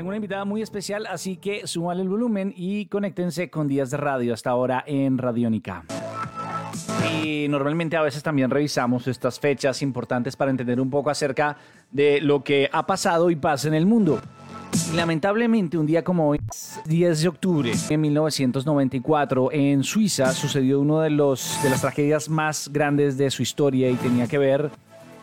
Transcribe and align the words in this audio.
Tengo 0.00 0.08
una 0.08 0.16
invitada 0.16 0.46
muy 0.46 0.62
especial, 0.62 1.04
así 1.04 1.36
que 1.36 1.66
súbale 1.66 2.00
el 2.00 2.08
volumen 2.08 2.54
y 2.56 2.86
conéctense 2.86 3.50
con 3.50 3.68
Días 3.68 3.90
de 3.90 3.98
Radio 3.98 4.32
hasta 4.32 4.48
ahora 4.48 4.82
en 4.86 5.18
Radiónica. 5.18 5.84
Y 7.22 7.48
normalmente 7.50 7.98
a 7.98 8.00
veces 8.00 8.22
también 8.22 8.48
revisamos 8.48 9.06
estas 9.08 9.38
fechas 9.38 9.82
importantes 9.82 10.36
para 10.36 10.50
entender 10.50 10.80
un 10.80 10.88
poco 10.88 11.10
acerca 11.10 11.58
de 11.90 12.22
lo 12.22 12.42
que 12.42 12.70
ha 12.72 12.86
pasado 12.86 13.30
y 13.30 13.36
pasa 13.36 13.68
en 13.68 13.74
el 13.74 13.84
mundo. 13.84 14.22
Lamentablemente, 14.94 15.76
un 15.76 15.84
día 15.84 16.02
como 16.02 16.30
hoy, 16.30 16.40
10 16.86 17.20
de 17.20 17.28
octubre 17.28 17.72
de 17.86 17.98
1994, 17.98 19.52
en 19.52 19.84
Suiza 19.84 20.32
sucedió 20.32 20.80
uno 20.80 21.00
de, 21.00 21.10
los, 21.10 21.62
de 21.62 21.68
las 21.68 21.82
tragedias 21.82 22.30
más 22.30 22.70
grandes 22.72 23.18
de 23.18 23.30
su 23.30 23.42
historia 23.42 23.90
y 23.90 23.96
tenía 23.96 24.26
que 24.26 24.38
ver 24.38 24.70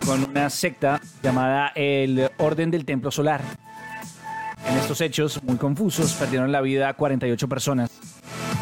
con 0.06 0.24
una 0.24 0.52
secta 0.52 1.02
llamada 1.24 1.72
el 1.74 2.30
Orden 2.38 2.70
del 2.70 2.86
Templo 2.86 3.10
Solar. 3.10 3.42
En 4.66 4.78
estos 4.78 5.02
hechos 5.02 5.42
muy 5.44 5.58
confusos 5.58 6.14
perdieron 6.14 6.52
la 6.52 6.62
vida 6.62 6.94
48 6.94 7.48
personas. 7.48 7.92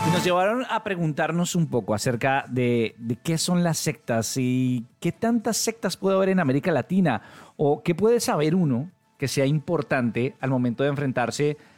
Y 0.07 0.11
nos 0.11 0.23
llevaron 0.23 0.65
a 0.69 0.83
preguntarnos 0.83 1.55
un 1.55 1.67
poco 1.67 1.93
acerca 1.93 2.45
de, 2.47 2.95
de, 2.97 3.15
qué 3.15 3.37
son 3.37 3.63
las 3.63 3.77
sectas 3.77 4.37
y 4.37 4.85
qué 4.99 5.11
tantas 5.11 5.57
sectas 5.57 5.97
puede 5.97 6.15
haber 6.15 6.29
en 6.29 6.39
América 6.39 6.71
Latina 6.71 7.21
o 7.57 7.81
qué 7.81 7.95
puede 7.95 8.19
saber 8.19 8.55
uno 8.55 8.91
que 9.17 9.27
sea 9.27 9.45
importante 9.45 10.35
al 10.41 10.49
momento 10.49 10.83
de 10.83 10.89
enfrentarse 10.89 11.51
a 11.51 11.74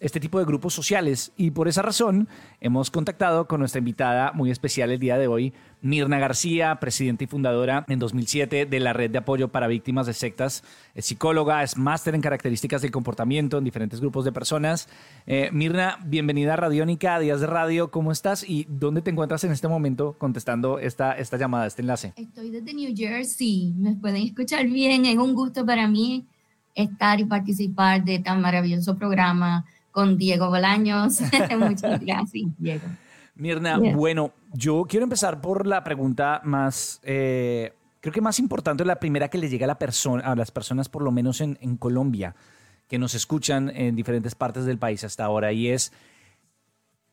este 0.00 0.20
tipo 0.20 0.38
de 0.38 0.44
grupos 0.44 0.74
sociales. 0.74 1.32
Y 1.36 1.50
por 1.50 1.68
esa 1.68 1.82
razón 1.82 2.28
hemos 2.60 2.90
contactado 2.90 3.46
con 3.46 3.60
nuestra 3.60 3.78
invitada 3.78 4.32
muy 4.32 4.50
especial 4.50 4.90
el 4.90 4.98
día 4.98 5.16
de 5.16 5.26
hoy, 5.26 5.52
Mirna 5.80 6.18
García, 6.18 6.76
presidenta 6.80 7.24
y 7.24 7.28
fundadora 7.28 7.84
en 7.88 7.98
2007 7.98 8.66
de 8.66 8.80
la 8.80 8.92
Red 8.92 9.10
de 9.10 9.18
Apoyo 9.18 9.48
para 9.48 9.68
Víctimas 9.68 10.06
de 10.06 10.12
Sectas. 10.12 10.64
Es 10.94 11.06
psicóloga, 11.06 11.62
es 11.62 11.76
máster 11.76 12.14
en 12.14 12.20
características 12.20 12.82
del 12.82 12.90
comportamiento 12.90 13.58
en 13.58 13.64
diferentes 13.64 14.00
grupos 14.00 14.24
de 14.24 14.32
personas. 14.32 14.88
Eh, 15.26 15.50
Mirna, 15.52 15.98
bienvenida 16.04 16.54
a 16.54 16.56
Radiónica, 16.56 17.14
a 17.14 17.20
Días 17.20 17.40
de 17.40 17.46
Radio. 17.46 17.90
¿Cómo 17.90 18.12
estás 18.12 18.48
y 18.48 18.66
dónde 18.68 19.02
te 19.02 19.10
encuentras 19.10 19.44
en 19.44 19.52
este 19.52 19.68
momento 19.68 20.16
contestando 20.18 20.78
esta, 20.78 21.12
esta 21.12 21.36
llamada, 21.36 21.66
este 21.66 21.82
enlace? 21.82 22.12
Estoy 22.16 22.50
desde 22.50 22.74
New 22.74 22.92
Jersey. 22.94 23.72
Me 23.78 23.94
pueden 23.94 24.22
escuchar 24.22 24.66
bien. 24.66 25.06
Es 25.06 25.16
un 25.16 25.34
gusto 25.34 25.64
para 25.64 25.86
mí 25.86 26.26
estar 26.82 27.20
y 27.20 27.24
participar 27.24 28.04
de 28.04 28.20
tan 28.20 28.40
maravilloso 28.40 28.96
programa 28.96 29.64
con 29.90 30.16
Diego 30.16 30.48
Bolaños. 30.48 31.20
Muchas 31.58 32.00
gracias, 32.00 32.50
Diego. 32.56 32.88
Mirna, 33.34 33.78
bueno, 33.78 34.32
yo 34.52 34.84
quiero 34.88 35.04
empezar 35.04 35.40
por 35.40 35.66
la 35.66 35.84
pregunta 35.84 36.40
más, 36.44 37.00
eh, 37.04 37.72
creo 38.00 38.12
que 38.12 38.20
más 38.20 38.40
importante, 38.40 38.84
la 38.84 38.98
primera 38.98 39.28
que 39.28 39.38
le 39.38 39.48
llega 39.48 39.64
a, 39.64 39.68
la 39.68 39.78
persona, 39.78 40.24
a 40.24 40.34
las 40.34 40.50
personas, 40.50 40.88
por 40.88 41.02
lo 41.02 41.12
menos 41.12 41.40
en, 41.40 41.56
en, 41.60 41.76
Colombia, 41.76 42.34
que 42.88 42.98
nos 42.98 43.14
escuchan 43.14 43.70
en 43.74 43.94
diferentes 43.94 44.34
partes 44.34 44.64
del 44.64 44.78
país 44.78 45.04
hasta 45.04 45.24
ahora, 45.24 45.52
y 45.52 45.68
es, 45.68 45.92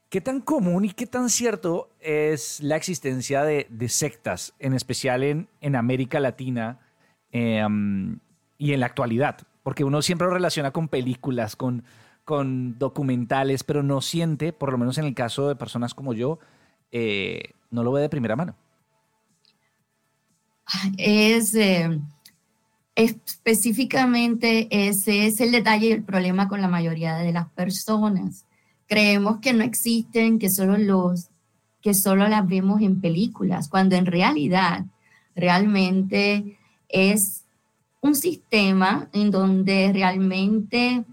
¿qué 0.09 0.19
tan 0.19 0.41
común 0.41 0.85
y 0.85 0.89
qué 0.89 1.05
tan 1.05 1.29
cierto 1.29 1.89
es 1.99 2.59
la 2.59 2.75
existencia 2.75 3.43
de, 3.43 3.67
de 3.69 3.89
sectas, 3.89 4.53
en 4.57 4.73
especial 4.73 5.21
en, 5.21 5.47
en 5.61 5.75
América 5.75 6.19
Latina 6.19 6.79
eh, 7.31 7.63
um, 7.63 8.17
y 8.57 8.73
en 8.73 8.79
la 8.79 8.87
actualidad? 8.87 9.37
Porque 9.65 9.83
uno 9.83 10.03
siempre 10.03 10.27
lo 10.27 10.33
relaciona 10.35 10.69
con 10.69 10.89
películas, 10.89 11.55
con, 11.55 11.85
con 12.23 12.77
documentales, 12.77 13.63
pero 13.63 13.81
no 13.81 13.99
siente, 13.99 14.53
por 14.53 14.71
lo 14.71 14.77
menos 14.77 14.99
en 14.99 15.05
el 15.05 15.15
caso 15.15 15.47
de 15.47 15.55
personas 15.55 15.95
como 15.95 16.13
yo, 16.13 16.37
eh, 16.91 17.53
no 17.71 17.83
lo 17.83 17.91
ve 17.91 18.03
de 18.03 18.09
primera 18.09 18.35
mano. 18.35 18.55
Es 20.99 21.55
eh, 21.55 21.99
específicamente 22.93 24.67
ese 24.69 25.25
es 25.25 25.41
el 25.41 25.51
detalle 25.51 25.87
y 25.87 25.93
el 25.93 26.03
problema 26.03 26.47
con 26.47 26.61
la 26.61 26.67
mayoría 26.67 27.15
de 27.15 27.33
las 27.33 27.49
personas. 27.49 28.45
Creemos 28.85 29.39
que 29.39 29.53
no 29.53 29.63
existen, 29.63 30.37
que 30.37 30.51
solo 30.51 30.77
los 30.77 31.31
que 31.81 31.95
solo 31.95 32.27
las 32.27 32.47
vemos 32.47 32.81
en 32.81 33.01
películas, 33.01 33.67
cuando 33.67 33.95
en 33.95 34.05
realidad 34.05 34.85
realmente 35.35 36.59
es 36.87 37.44
un 38.05 38.13
sistema 38.13 39.09
en 39.13 39.31
donde 39.31 39.91
realmente 39.91 41.03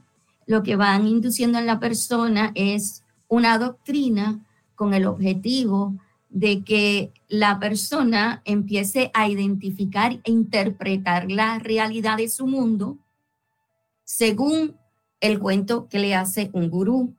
lo 0.47 0.63
que 0.63 0.77
van 0.77 1.07
induciendo 1.07 1.59
en 1.59 1.65
la 1.65 1.81
persona 1.81 2.53
es 2.55 3.03
una 3.29 3.57
doctrina 3.57 4.45
con 4.75 4.93
el 4.93 5.07
objetivo 5.07 5.95
de 6.29 6.63
que 6.63 7.11
la 7.29 7.59
persona 7.59 8.43
empiece 8.45 9.11
a 9.15 9.27
identificar 9.27 10.13
e 10.13 10.31
interpretar 10.31 11.31
la 11.31 11.59
realidad 11.59 12.19
de 12.19 12.29
su 12.29 12.47
mundo 12.47 12.99
según 14.05 14.77
el 15.21 15.39
cuento 15.39 15.89
que 15.89 15.99
le 15.99 16.15
hace 16.15 16.51
un 16.53 16.69
gurú, 16.69 17.15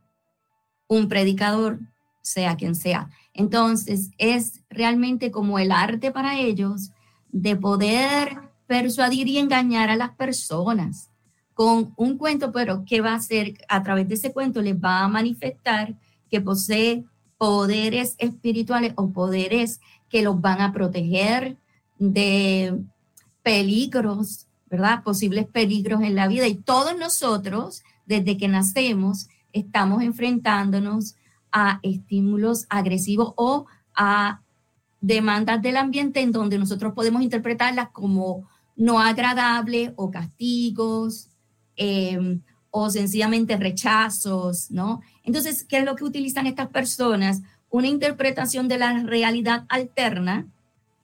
un 0.88 1.08
predicador, 1.08 1.80
sea 2.22 2.58
quien 2.58 2.76
sea. 2.76 3.10
Entonces, 3.34 4.12
es 4.20 4.62
realmente 4.70 5.32
como 5.32 5.58
el 5.58 5.72
arte 5.72 6.12
para 6.12 6.40
ellos 6.40 6.92
de 7.32 7.56
poder 7.56 8.53
persuadir 8.68 9.28
y 9.28 9.38
engañar 9.38 9.90
a 9.90 9.96
las 9.96 10.12
personas 10.12 11.10
con 11.54 11.94
un 11.98 12.18
cuento, 12.18 12.52
pero 12.52 12.84
que 12.86 13.02
va 13.02 13.12
a 13.12 13.18
hacer 13.18 13.54
a 13.70 13.84
través 13.84 14.08
de 14.08 14.16
ese 14.16 14.34
cuento 14.34 14.62
les 14.62 14.76
va 14.76 15.02
a 15.02 15.08
manifestar 15.08 15.96
que 16.30 16.42
posee 16.42 17.04
poderes 17.38 18.16
espirituales 18.18 18.94
o 18.96 19.12
poderes 19.12 19.80
que 20.10 20.22
los 20.22 20.40
van 20.42 20.62
a 20.62 20.72
proteger 20.72 21.58
de 22.00 22.80
peligros, 23.44 24.48
¿verdad? 24.70 25.04
Posibles 25.04 25.46
peligros 25.46 26.02
en 26.02 26.16
la 26.16 26.28
vida. 26.28 26.48
Y 26.48 26.56
todos 26.56 26.98
nosotros, 26.98 27.84
desde 28.06 28.38
que 28.38 28.48
nacemos, 28.48 29.28
estamos 29.52 30.02
enfrentándonos 30.02 31.16
a 31.52 31.80
estímulos 31.84 32.66
agresivos 32.70 33.34
o 33.36 33.68
a 33.96 34.42
demandas 35.02 35.62
del 35.62 35.78
ambiente 35.78 36.22
en 36.22 36.32
donde 36.32 36.58
nosotros 36.58 36.94
podemos 36.94 37.22
interpretarlas 37.22 37.90
como 37.90 38.48
no 38.76 39.00
agradable 39.00 39.94
o 39.96 40.10
castigos 40.10 41.30
em, 41.76 42.42
o 42.72 42.90
sencillamente 42.90 43.56
rechazos, 43.58 44.72
¿no? 44.72 45.02
Entonces, 45.24 45.64
¿qué 45.64 45.78
es 45.78 45.86
lo 45.86 45.96
que 45.96 46.04
utilizan 46.04 46.48
estas 46.48 46.70
personas? 46.70 47.42
Una 47.70 47.88
interpretación 47.88 48.68
de 48.68 48.78
la 48.80 49.04
realidad 49.04 49.66
alterna 49.70 50.48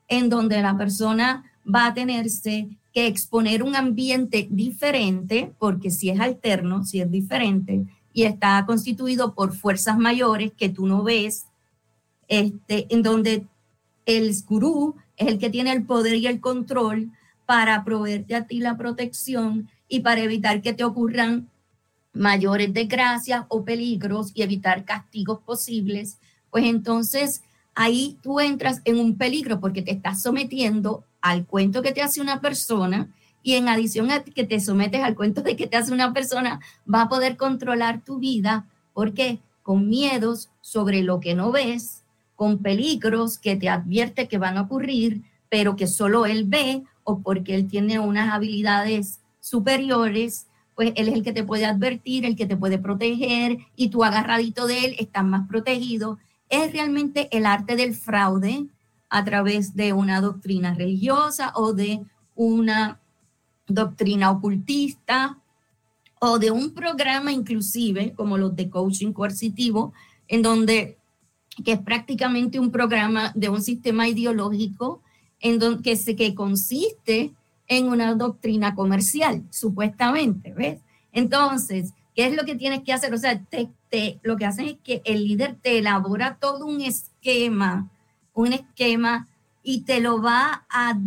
en 0.08 0.30
donde 0.30 0.62
la 0.62 0.78
persona 0.78 1.44
va 1.64 1.88
a 1.88 1.94
tenerse 1.94 2.70
que 2.92 3.06
exponer 3.06 3.62
un 3.62 3.76
ambiente 3.76 4.48
diferente, 4.50 5.54
porque 5.60 5.92
si 5.92 6.10
es 6.10 6.20
alterno, 6.20 6.84
si 6.84 7.02
es 7.02 7.12
diferente, 7.12 7.86
y 8.14 8.24
está 8.24 8.66
constituido 8.66 9.36
por 9.36 9.56
fuerzas 9.56 9.98
mayores 9.98 10.52
que 10.58 10.70
tú 10.70 10.88
no 10.88 11.04
ves, 11.04 11.46
este, 12.28 12.88
en 12.94 13.04
donde 13.04 13.46
el 14.06 14.34
gurú 14.48 14.96
es 15.18 15.28
el 15.28 15.38
que 15.38 15.52
tiene 15.52 15.72
el 15.72 15.86
poder 15.86 16.16
y 16.16 16.26
el 16.26 16.40
control 16.40 17.12
para 17.50 17.84
proveerte 17.84 18.36
a 18.36 18.46
ti 18.46 18.60
la 18.60 18.78
protección 18.78 19.72
y 19.88 20.02
para 20.02 20.22
evitar 20.22 20.62
que 20.62 20.72
te 20.72 20.84
ocurran 20.84 21.50
mayores 22.14 22.72
desgracias 22.72 23.46
o 23.48 23.66
peligros 23.66 24.32
y 24.36 24.44
evitar 24.44 24.86
castigos 24.86 25.40
posibles, 25.40 26.20
pues 26.52 26.66
entonces 26.66 27.42
ahí 27.74 28.20
tú 28.22 28.40
entras 28.40 28.82
en 28.86 29.00
un 29.00 29.18
peligro 29.18 29.60
porque 29.60 29.82
te 29.82 29.90
estás 29.90 30.22
sometiendo 30.22 31.04
al 31.22 31.48
cuento 31.48 31.82
que 31.82 31.92
te 31.92 32.04
hace 32.04 32.22
una 32.22 32.40
persona 32.40 33.10
y 33.42 33.56
en 33.56 33.68
adición 33.68 34.12
a 34.12 34.24
que 34.24 34.44
te 34.44 34.60
sometes 34.60 35.02
al 35.02 35.16
cuento 35.16 35.42
de 35.42 35.56
que 35.56 35.66
te 35.66 35.76
hace 35.76 35.92
una 35.92 36.14
persona, 36.14 36.60
va 36.86 37.02
a 37.02 37.10
poder 37.10 37.36
controlar 37.36 38.04
tu 38.06 38.20
vida. 38.20 38.68
Porque 38.94 39.40
con 39.64 39.90
miedos 39.90 40.52
sobre 40.62 41.02
lo 41.02 41.20
que 41.20 41.34
no 41.34 41.52
ves, 41.52 42.04
con 42.36 42.60
peligros 42.60 43.40
que 43.40 43.56
te 43.56 43.70
advierte 43.70 44.28
que 44.28 44.38
van 44.38 44.60
a 44.60 44.62
ocurrir, 44.62 45.24
pero 45.50 45.76
que 45.76 45.88
solo 45.88 46.28
él 46.28 46.44
ve 46.46 46.84
o 47.10 47.20
porque 47.20 47.56
él 47.56 47.68
tiene 47.68 48.00
unas 48.00 48.32
habilidades 48.32 49.20
superiores, 49.40 50.46
pues 50.76 50.94
él 50.96 51.08
es 51.08 51.16
el 51.16 51.24
que 51.24 51.34
te 51.34 51.44
puede 51.44 51.66
advertir, 51.66 52.24
el 52.24 52.36
que 52.36 52.46
te 52.46 52.56
puede 52.56 52.78
proteger 52.78 53.58
y 53.76 53.90
tú 53.90 54.04
agarradito 54.04 54.68
de 54.68 54.86
él 54.86 54.96
estás 55.00 55.26
más 55.26 55.48
protegido. 55.48 56.20
Es 56.50 56.72
realmente 56.72 57.28
el 57.36 57.46
arte 57.46 57.76
del 57.76 57.96
fraude 57.96 58.68
a 59.10 59.26
través 59.26 59.76
de 59.76 59.92
una 59.94 60.22
doctrina 60.22 60.76
religiosa 60.76 61.52
o 61.56 61.74
de 61.74 62.02
una 62.36 63.00
doctrina 63.68 64.30
ocultista 64.30 65.40
o 66.22 66.38
de 66.38 66.52
un 66.52 66.74
programa 66.74 67.32
inclusive 67.32 68.14
como 68.14 68.38
los 68.38 68.56
de 68.56 68.70
coaching 68.70 69.14
coercitivo, 69.14 69.94
en 70.28 70.44
donde 70.44 70.98
que 71.66 71.74
es 71.74 71.80
prácticamente 71.80 72.60
un 72.60 72.72
programa 72.72 73.32
de 73.36 73.50
un 73.50 73.62
sistema 73.62 74.08
ideológico 74.08 75.02
en 75.40 75.60
donde, 75.60 75.84
que, 75.84 75.96
se, 75.96 76.16
que 76.16 76.36
consiste 76.36 77.34
en 77.68 77.88
una 77.88 78.16
doctrina 78.16 78.76
comercial, 78.76 79.44
supuestamente, 79.52 80.54
¿ves? 80.54 80.80
Entonces, 81.12 81.94
¿qué 82.16 82.28
es 82.28 82.36
lo 82.36 82.44
que 82.44 82.56
tienes 82.56 82.82
que 82.84 82.94
hacer? 82.94 83.14
O 83.14 83.18
sea, 83.18 83.42
te, 83.44 83.70
te, 83.90 84.20
lo 84.24 84.38
que 84.38 84.46
hacen 84.46 84.68
es 84.68 84.78
que 84.84 85.02
el 85.06 85.28
líder 85.28 85.56
te 85.62 85.78
elabora 85.78 86.38
todo 86.40 86.66
un 86.66 86.82
esquema, 86.82 87.90
un 88.34 88.54
esquema 88.54 89.28
y 89.64 89.82
te 89.82 90.00
lo 90.00 90.22
va 90.22 90.66
a, 90.70 90.98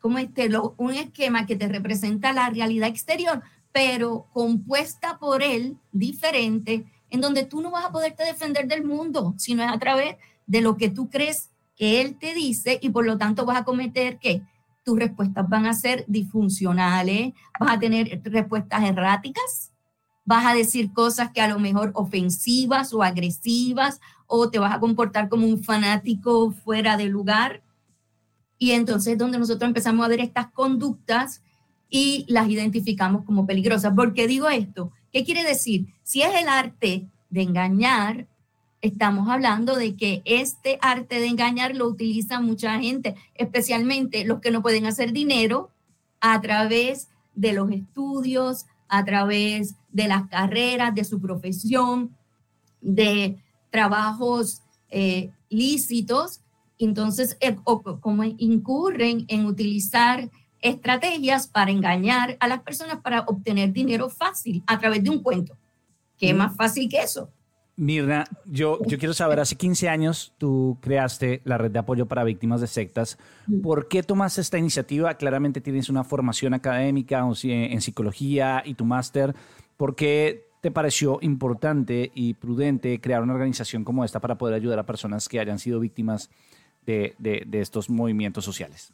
¿cómo 0.00 0.18
es? 0.18 0.32
Te 0.32 0.48
lo, 0.48 0.74
un 0.76 0.92
esquema 0.92 1.46
que 1.46 1.56
te 1.56 1.68
representa 1.68 2.32
la 2.32 2.50
realidad 2.50 2.88
exterior, 2.88 3.42
pero 3.72 4.26
compuesta 4.32 5.18
por 5.18 5.42
él, 5.42 5.78
diferente, 5.90 6.84
en 7.10 7.20
donde 7.20 7.44
tú 7.44 7.60
no 7.60 7.70
vas 7.70 7.84
a 7.84 7.92
poderte 7.92 8.24
defender 8.24 8.66
del 8.66 8.84
mundo, 8.84 9.34
sino 9.38 9.62
es 9.62 9.70
a 9.70 9.78
través 9.78 10.16
de 10.46 10.60
lo 10.60 10.76
que 10.76 10.90
tú 10.90 11.08
crees 11.08 11.50
que 11.76 12.00
él 12.00 12.16
te 12.18 12.34
dice 12.34 12.78
y 12.80 12.90
por 12.90 13.06
lo 13.06 13.18
tanto 13.18 13.44
vas 13.44 13.58
a 13.58 13.64
cometer 13.64 14.18
que 14.18 14.42
tus 14.84 14.98
respuestas 14.98 15.48
van 15.48 15.66
a 15.66 15.74
ser 15.74 16.04
disfuncionales, 16.06 17.32
vas 17.58 17.72
a 17.72 17.78
tener 17.78 18.20
respuestas 18.24 18.84
erráticas, 18.84 19.72
vas 20.24 20.46
a 20.46 20.54
decir 20.54 20.92
cosas 20.92 21.30
que 21.32 21.40
a 21.40 21.48
lo 21.48 21.58
mejor 21.58 21.90
ofensivas 21.94 22.92
o 22.92 23.02
agresivas 23.02 24.00
o 24.26 24.50
te 24.50 24.58
vas 24.58 24.74
a 24.74 24.80
comportar 24.80 25.28
como 25.28 25.46
un 25.46 25.62
fanático 25.62 26.52
fuera 26.52 26.96
de 26.96 27.06
lugar. 27.06 27.62
Y 28.58 28.72
entonces 28.72 29.14
es 29.14 29.18
donde 29.18 29.38
nosotros 29.38 29.66
empezamos 29.66 30.04
a 30.04 30.08
ver 30.08 30.20
estas 30.20 30.50
conductas 30.52 31.42
y 31.88 32.24
las 32.28 32.48
identificamos 32.48 33.24
como 33.24 33.46
peligrosas. 33.46 33.94
¿Por 33.94 34.14
qué 34.14 34.26
digo 34.26 34.48
esto? 34.48 34.92
¿Qué 35.12 35.24
quiere 35.24 35.44
decir? 35.44 35.94
Si 36.02 36.22
es 36.22 36.34
el 36.34 36.48
arte 36.48 37.08
de 37.30 37.42
engañar, 37.42 38.28
estamos 38.84 39.30
hablando 39.30 39.76
de 39.76 39.96
que 39.96 40.20
este 40.26 40.78
arte 40.82 41.18
de 41.18 41.26
engañar 41.26 41.74
lo 41.74 41.88
utiliza 41.88 42.40
mucha 42.40 42.78
gente, 42.78 43.14
especialmente 43.34 44.26
los 44.26 44.40
que 44.40 44.50
no 44.50 44.60
pueden 44.60 44.84
hacer 44.84 45.12
dinero 45.12 45.70
a 46.20 46.38
través 46.42 47.08
de 47.34 47.54
los 47.54 47.70
estudios, 47.70 48.66
a 48.88 49.02
través 49.02 49.74
de 49.90 50.06
las 50.06 50.28
carreras, 50.28 50.94
de 50.94 51.04
su 51.04 51.18
profesión, 51.18 52.14
de 52.82 53.38
trabajos 53.70 54.60
eh, 54.90 55.30
lícitos. 55.48 56.42
Entonces, 56.78 57.38
eh, 57.40 57.56
como 57.64 58.24
incurren 58.24 59.24
en 59.28 59.46
utilizar 59.46 60.28
estrategias 60.60 61.46
para 61.46 61.70
engañar 61.70 62.36
a 62.38 62.48
las 62.48 62.60
personas 62.60 63.00
para 63.00 63.22
obtener 63.22 63.72
dinero 63.72 64.10
fácil 64.10 64.62
a 64.66 64.78
través 64.78 65.02
de 65.02 65.08
un 65.08 65.22
cuento. 65.22 65.56
¿Qué 66.18 66.34
mm. 66.34 66.36
más 66.36 66.54
fácil 66.54 66.86
que 66.90 67.00
eso? 67.00 67.30
Mirna, 67.76 68.24
yo, 68.46 68.78
yo 68.86 68.98
quiero 68.98 69.14
saber, 69.14 69.40
hace 69.40 69.56
15 69.56 69.88
años 69.88 70.32
tú 70.38 70.78
creaste 70.80 71.40
la 71.44 71.58
red 71.58 71.72
de 71.72 71.80
apoyo 71.80 72.06
para 72.06 72.22
víctimas 72.22 72.60
de 72.60 72.68
sectas. 72.68 73.18
Mm. 73.46 73.62
¿Por 73.62 73.88
qué 73.88 74.02
tomaste 74.02 74.40
esta 74.40 74.58
iniciativa? 74.58 75.14
Claramente 75.14 75.60
tienes 75.60 75.88
una 75.88 76.04
formación 76.04 76.54
académica 76.54 77.26
en 77.42 77.80
psicología 77.80 78.62
y 78.64 78.74
tu 78.74 78.84
máster. 78.84 79.34
¿Por 79.76 79.96
qué 79.96 80.46
te 80.60 80.70
pareció 80.70 81.18
importante 81.20 82.12
y 82.14 82.34
prudente 82.34 83.00
crear 83.00 83.22
una 83.22 83.34
organización 83.34 83.82
como 83.82 84.04
esta 84.04 84.20
para 84.20 84.38
poder 84.38 84.54
ayudar 84.54 84.78
a 84.78 84.86
personas 84.86 85.28
que 85.28 85.40
hayan 85.40 85.58
sido 85.58 85.80
víctimas 85.80 86.30
de, 86.86 87.14
de 87.18 87.60
estos 87.60 87.90
movimientos 87.90 88.44
sociales? 88.44 88.92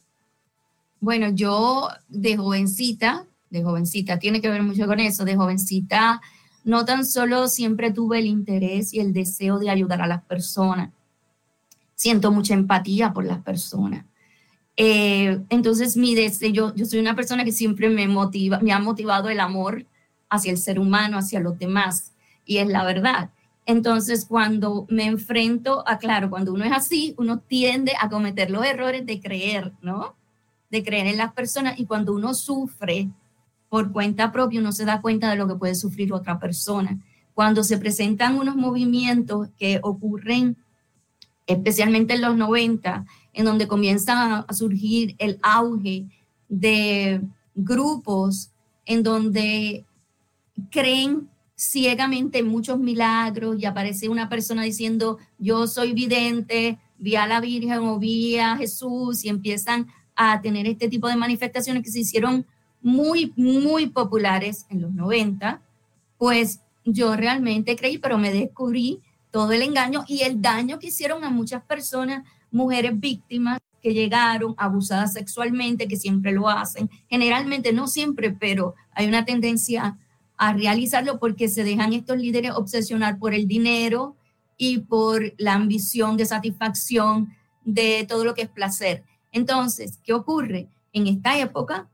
Bueno, 0.99 1.29
yo 1.29 1.87
de 2.09 2.35
jovencita, 2.35 3.25
de 3.49 3.63
jovencita, 3.63 4.17
tiene 4.19 4.41
que 4.41 4.49
ver 4.49 4.63
mucho 4.63 4.87
con 4.87 4.99
eso, 4.99 5.23
de 5.23 5.35
jovencita, 5.35 6.21
no 6.63 6.85
tan 6.85 7.05
solo 7.05 7.47
siempre 7.47 7.91
tuve 7.91 8.19
el 8.19 8.25
interés 8.25 8.93
y 8.93 8.99
el 8.99 9.13
deseo 9.13 9.59
de 9.59 9.69
ayudar 9.69 10.01
a 10.01 10.07
las 10.07 10.23
personas, 10.23 10.91
siento 11.95 12.31
mucha 12.31 12.53
empatía 12.53 13.13
por 13.13 13.25
las 13.25 13.39
personas. 13.41 14.05
Eh, 14.77 15.41
entonces, 15.49 15.97
mi 15.97 16.15
deseo, 16.15 16.73
yo, 16.73 16.85
soy 16.85 16.99
una 16.99 17.15
persona 17.15 17.43
que 17.43 17.51
siempre 17.51 17.89
me 17.89 18.07
motiva, 18.07 18.59
me 18.59 18.71
ha 18.71 18.79
motivado 18.79 19.29
el 19.29 19.39
amor 19.39 19.85
hacia 20.29 20.51
el 20.51 20.57
ser 20.57 20.79
humano, 20.79 21.17
hacia 21.17 21.39
los 21.39 21.59
demás, 21.59 22.13
y 22.45 22.57
es 22.57 22.67
la 22.67 22.83
verdad. 22.83 23.31
Entonces, 23.65 24.25
cuando 24.25 24.87
me 24.89 25.05
enfrento 25.05 25.83
a, 25.87 25.97
claro, 25.97 26.29
cuando 26.29 26.53
uno 26.53 26.65
es 26.65 26.71
así, 26.71 27.13
uno 27.17 27.39
tiende 27.39 27.93
a 27.99 28.09
cometer 28.09 28.49
los 28.49 28.65
errores 28.65 29.05
de 29.05 29.19
creer, 29.19 29.73
¿no? 29.81 30.15
de 30.71 30.83
creer 30.83 31.07
en 31.07 31.17
las 31.17 31.33
personas 31.33 31.77
y 31.77 31.85
cuando 31.85 32.13
uno 32.13 32.33
sufre 32.33 33.09
por 33.71 33.93
cuenta 33.93 34.33
propia, 34.33 34.59
uno 34.59 34.73
se 34.73 34.83
da 34.83 34.99
cuenta 34.99 35.29
de 35.29 35.37
lo 35.37 35.47
que 35.47 35.55
puede 35.55 35.75
sufrir 35.75 36.11
otra 36.11 36.37
persona. 36.39 36.99
Cuando 37.33 37.63
se 37.63 37.77
presentan 37.77 38.37
unos 38.37 38.57
movimientos 38.57 39.47
que 39.57 39.79
ocurren 39.81 40.57
especialmente 41.47 42.15
en 42.15 42.21
los 42.21 42.35
90, 42.35 43.05
en 43.31 43.45
donde 43.45 43.69
comienza 43.69 44.39
a 44.39 44.53
surgir 44.53 45.15
el 45.19 45.39
auge 45.41 46.03
de 46.49 47.21
grupos 47.55 48.51
en 48.85 49.03
donde 49.03 49.85
creen 50.69 51.29
ciegamente 51.55 52.43
muchos 52.43 52.77
milagros 52.77 53.55
y 53.57 53.63
aparece 53.63 54.09
una 54.09 54.27
persona 54.27 54.63
diciendo, 54.63 55.17
yo 55.39 55.65
soy 55.65 55.93
vidente, 55.93 56.77
vi 56.97 57.15
a 57.15 57.25
la 57.25 57.39
Virgen 57.39 57.79
o 57.79 57.99
vi 57.99 58.37
a 58.37 58.57
Jesús 58.57 59.23
y 59.23 59.29
empiezan 59.29 59.87
a 60.13 60.41
tener 60.41 60.67
este 60.67 60.89
tipo 60.89 61.07
de 61.07 61.15
manifestaciones 61.15 61.83
que 61.83 61.89
se 61.91 62.01
hicieron 62.01 62.45
muy, 62.81 63.33
muy 63.35 63.87
populares 63.87 64.65
en 64.69 64.81
los 64.81 64.93
90, 64.93 65.61
pues 66.17 66.61
yo 66.83 67.15
realmente 67.15 67.75
creí, 67.75 67.97
pero 67.97 68.17
me 68.17 68.33
descubrí 68.33 69.01
todo 69.31 69.51
el 69.51 69.61
engaño 69.61 70.03
y 70.07 70.21
el 70.21 70.41
daño 70.41 70.79
que 70.79 70.87
hicieron 70.87 71.23
a 71.23 71.29
muchas 71.29 71.63
personas, 71.63 72.27
mujeres 72.51 72.99
víctimas 72.99 73.59
que 73.81 73.93
llegaron 73.93 74.53
abusadas 74.57 75.13
sexualmente, 75.13 75.87
que 75.87 75.95
siempre 75.95 76.31
lo 76.31 76.49
hacen, 76.49 76.89
generalmente 77.09 77.73
no 77.73 77.87
siempre, 77.87 78.31
pero 78.31 78.75
hay 78.93 79.07
una 79.07 79.25
tendencia 79.25 79.97
a 80.37 80.53
realizarlo 80.53 81.19
porque 81.19 81.47
se 81.49 81.63
dejan 81.63 81.93
estos 81.93 82.17
líderes 82.17 82.51
obsesionar 82.51 83.19
por 83.19 83.33
el 83.33 83.47
dinero 83.47 84.15
y 84.57 84.79
por 84.79 85.33
la 85.37 85.53
ambición 85.53 86.17
de 86.17 86.25
satisfacción 86.25 87.35
de 87.63 88.05
todo 88.07 88.25
lo 88.25 88.33
que 88.33 88.43
es 88.43 88.49
placer. 88.49 89.03
Entonces, 89.31 89.99
¿qué 90.03 90.13
ocurre? 90.13 90.67
En 90.93 91.07
esta 91.07 91.39
época, 91.39 91.87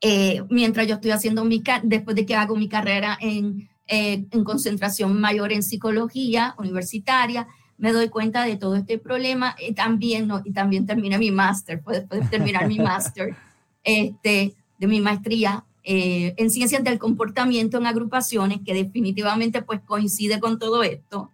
eh, 0.00 0.42
mientras 0.48 0.86
yo 0.86 0.94
estoy 0.94 1.10
haciendo 1.10 1.44
mi, 1.44 1.62
después 1.82 2.16
de 2.16 2.24
que 2.26 2.34
hago 2.34 2.56
mi 2.56 2.68
carrera 2.68 3.18
en, 3.20 3.68
eh, 3.86 4.24
en 4.30 4.44
concentración 4.44 5.20
mayor 5.20 5.52
en 5.52 5.62
psicología 5.62 6.54
universitaria, 6.58 7.46
me 7.76 7.92
doy 7.92 8.08
cuenta 8.08 8.44
de 8.44 8.56
todo 8.56 8.76
este 8.76 8.98
problema 8.98 9.56
y 9.58 9.72
también, 9.72 10.28
no, 10.28 10.42
y 10.44 10.52
también 10.52 10.86
terminé 10.86 11.18
mi 11.18 11.30
máster, 11.30 11.82
después 11.86 12.20
de 12.20 12.28
terminar 12.28 12.68
mi 12.68 12.78
máster 12.78 13.36
este, 13.84 14.54
de 14.78 14.86
mi 14.86 15.00
maestría 15.00 15.64
eh, 15.82 16.34
en 16.36 16.50
ciencias 16.50 16.84
del 16.84 16.98
comportamiento 16.98 17.78
en 17.78 17.86
agrupaciones, 17.86 18.60
que 18.64 18.74
definitivamente 18.74 19.62
pues 19.62 19.80
coincide 19.80 20.40
con 20.40 20.58
todo 20.58 20.82
esto. 20.82 21.30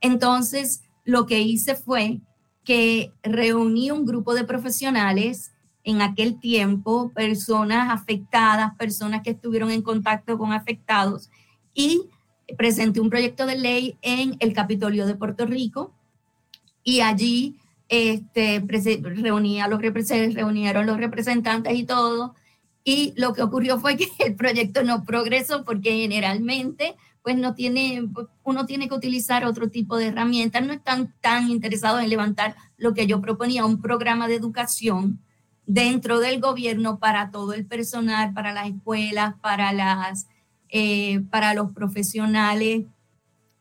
Entonces, 0.00 0.82
lo 1.04 1.26
que 1.26 1.40
hice 1.40 1.74
fue 1.74 2.20
que 2.64 3.12
reuní 3.22 3.90
un 3.90 4.06
grupo 4.06 4.34
de 4.34 4.44
profesionales 4.44 5.52
en 5.88 6.02
aquel 6.02 6.38
tiempo, 6.38 7.10
personas 7.14 7.90
afectadas, 7.90 8.74
personas 8.76 9.22
que 9.22 9.30
estuvieron 9.30 9.70
en 9.70 9.80
contacto 9.80 10.36
con 10.36 10.52
afectados, 10.52 11.30
y 11.72 12.02
presenté 12.58 13.00
un 13.00 13.08
proyecto 13.08 13.46
de 13.46 13.56
ley 13.56 13.96
en 14.02 14.36
el 14.40 14.52
Capitolio 14.52 15.06
de 15.06 15.14
Puerto 15.14 15.46
Rico, 15.46 15.94
y 16.84 17.00
allí 17.00 17.56
este, 17.88 18.62
reuní 19.00 19.62
a 19.62 19.68
los, 19.68 19.80
reunieron 19.80 20.86
los 20.86 20.98
representantes 20.98 21.74
y 21.74 21.84
todo, 21.84 22.34
y 22.84 23.14
lo 23.16 23.32
que 23.32 23.42
ocurrió 23.42 23.78
fue 23.78 23.96
que 23.96 24.08
el 24.26 24.36
proyecto 24.36 24.82
no 24.82 25.04
progresó 25.04 25.64
porque 25.64 25.92
generalmente 25.92 26.96
pues 27.22 27.36
no 27.36 27.54
tiene, 27.54 28.08
uno 28.44 28.66
tiene 28.66 28.88
que 28.88 28.94
utilizar 28.94 29.46
otro 29.46 29.70
tipo 29.70 29.96
de 29.96 30.08
herramientas, 30.08 30.66
no 30.66 30.74
están 30.74 31.14
tan 31.22 31.48
interesados 31.48 32.02
en 32.02 32.10
levantar 32.10 32.56
lo 32.76 32.92
que 32.92 33.06
yo 33.06 33.22
proponía, 33.22 33.64
un 33.64 33.80
programa 33.80 34.28
de 34.28 34.34
educación 34.34 35.20
dentro 35.68 36.18
del 36.18 36.40
gobierno 36.40 36.98
para 36.98 37.30
todo 37.30 37.52
el 37.52 37.66
personal, 37.66 38.32
para 38.32 38.52
las 38.52 38.68
escuelas, 38.68 39.34
para, 39.42 39.72
las, 39.74 40.26
eh, 40.70 41.20
para 41.30 41.52
los 41.52 41.72
profesionales, 41.72 42.86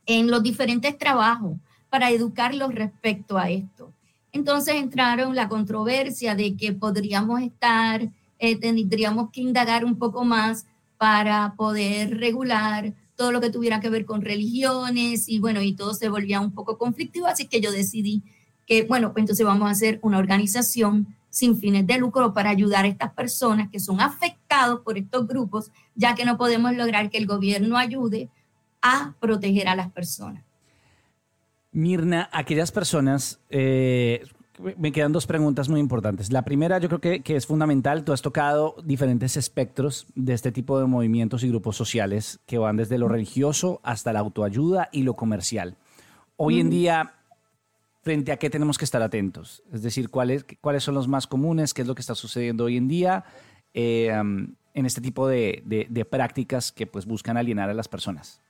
en 0.06 0.32
los 0.32 0.42
diferentes 0.42 0.98
trabajos, 0.98 1.58
para 1.90 2.10
educarlos 2.10 2.74
respecto 2.74 3.38
a 3.38 3.50
esto. 3.50 3.92
Entonces 4.32 4.76
entraron 4.76 5.36
la 5.36 5.50
controversia 5.50 6.34
de 6.34 6.56
que 6.56 6.72
podríamos 6.72 7.42
estar, 7.42 8.10
eh, 8.40 8.56
tendríamos 8.56 9.30
que 9.32 9.42
indagar 9.42 9.84
un 9.84 9.98
poco 9.98 10.24
más 10.24 10.66
para 10.98 11.56
poder 11.58 12.18
regular 12.18 12.94
todo 13.18 13.34
lo 13.34 13.42
que 13.42 13.50
tuviera 13.50 13.82
que 13.82 13.90
ver 13.90 14.06
con 14.06 14.22
religiones 14.22 15.28
y 15.28 15.40
bueno, 15.40 15.62
y 15.62 15.74
todo 15.74 15.94
se 15.94 16.08
volvía 16.08 16.40
un 16.40 16.54
poco 16.54 16.78
conflictivo, 16.78 17.28
así 17.28 17.48
que 17.48 17.60
yo 17.60 17.72
decidí 17.72 18.24
que, 18.66 18.84
bueno, 18.84 19.12
pues 19.12 19.24
entonces 19.24 19.46
vamos 19.46 19.68
a 19.68 19.72
hacer 19.72 20.00
una 20.04 20.20
organización 20.20 21.18
sin 21.38 21.56
fines 21.56 21.86
de 21.86 22.00
lucro 22.00 22.34
para 22.34 22.50
ayudar 22.50 22.86
a 22.86 22.88
estas 22.88 23.14
personas 23.14 23.70
que 23.70 23.80
son 23.80 24.02
afectados 24.02 24.80
por 24.80 24.98
estos 24.98 25.28
grupos, 25.28 25.72
ya 25.94 26.16
que 26.16 26.26
no 26.26 26.36
podemos 26.36 26.76
lograr 26.76 27.12
que 27.12 27.20
el 27.20 27.28
gobierno 27.28 27.78
ayude 27.78 28.32
a 28.82 29.14
proteger 29.20 29.68
a 29.68 29.76
las 29.76 29.92
personas. 29.92 30.44
Mirna, 31.72 32.28
aquellas 32.34 32.72
personas, 32.72 33.40
eh, 33.52 34.26
me 34.80 34.92
quedan 34.92 35.12
dos 35.12 35.28
preguntas 35.28 35.70
muy 35.70 35.80
importantes. 35.80 36.32
La 36.32 36.42
primera, 36.42 36.80
yo 36.80 36.88
creo 36.88 37.02
que, 37.02 37.22
que, 37.22 37.36
es 37.36 37.46
fundamental. 37.46 38.04
Tú 38.04 38.14
has 38.14 38.24
tocado 38.24 38.76
diferentes 38.84 39.38
espectros 39.38 40.08
de 40.16 40.34
este 40.34 40.52
tipo 40.52 40.80
de 40.80 40.88
movimientos 40.88 41.44
y 41.44 41.50
grupos 41.50 41.78
sociales 41.78 42.40
que 42.48 42.58
van 42.58 42.78
desde 42.78 42.98
lo 42.98 43.10
religioso 43.10 43.80
hasta 43.84 44.12
la 44.12 44.22
autoayuda 44.22 44.90
y 44.92 45.04
lo 45.04 45.16
comercial. 45.16 45.78
Hoy 46.36 46.60
en 46.60 46.72
día, 46.72 47.17
frente 48.02 48.32
a 48.32 48.38
qué 48.38 48.50
tenemos 48.50 48.78
que 48.78 48.86
estar 48.86 49.02
atentos? 49.02 49.64
Es 49.72 49.82
decir, 49.82 50.10
¿cuáles, 50.10 50.46
cuáles 50.62 50.84
son 50.84 50.96
los 50.96 51.08
más 51.08 51.28
comunes? 51.28 51.74
¿Qué 51.74 51.82
es 51.82 51.88
lo 51.88 51.96
que 51.96 52.02
está 52.02 52.16
sucediendo 52.16 52.66
hoy 52.66 52.78
en 52.78 52.88
día? 52.88 53.26
Eh, 53.74 54.12
en 54.78 54.86
este 54.86 55.02
tipo 55.02 55.28
de, 55.28 56.08
prácticas 56.08 56.72
que 56.72 56.86
pues 56.86 57.08
buscan 57.08 57.36
alienar 57.36 57.68
a 57.68 57.74
las 57.74 57.88
personas? 57.88 58.42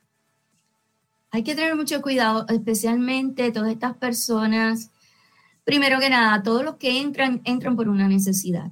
Hay 1.31 1.41
que 1.43 1.55
tener 1.55 1.73
mucho 1.77 2.01
cuidado, 2.01 2.45
especialmente 2.49 3.49
todas 3.53 3.71
estas 3.71 3.95
personas. 3.95 4.91
Primero 5.63 6.01
que 6.01 6.09
nada, 6.09 6.43
todos 6.43 6.65
los 6.65 6.75
que 6.75 6.99
entran, 6.99 7.41
entran 7.45 7.77
por 7.77 7.87
una 7.87 8.09
necesidad. 8.09 8.71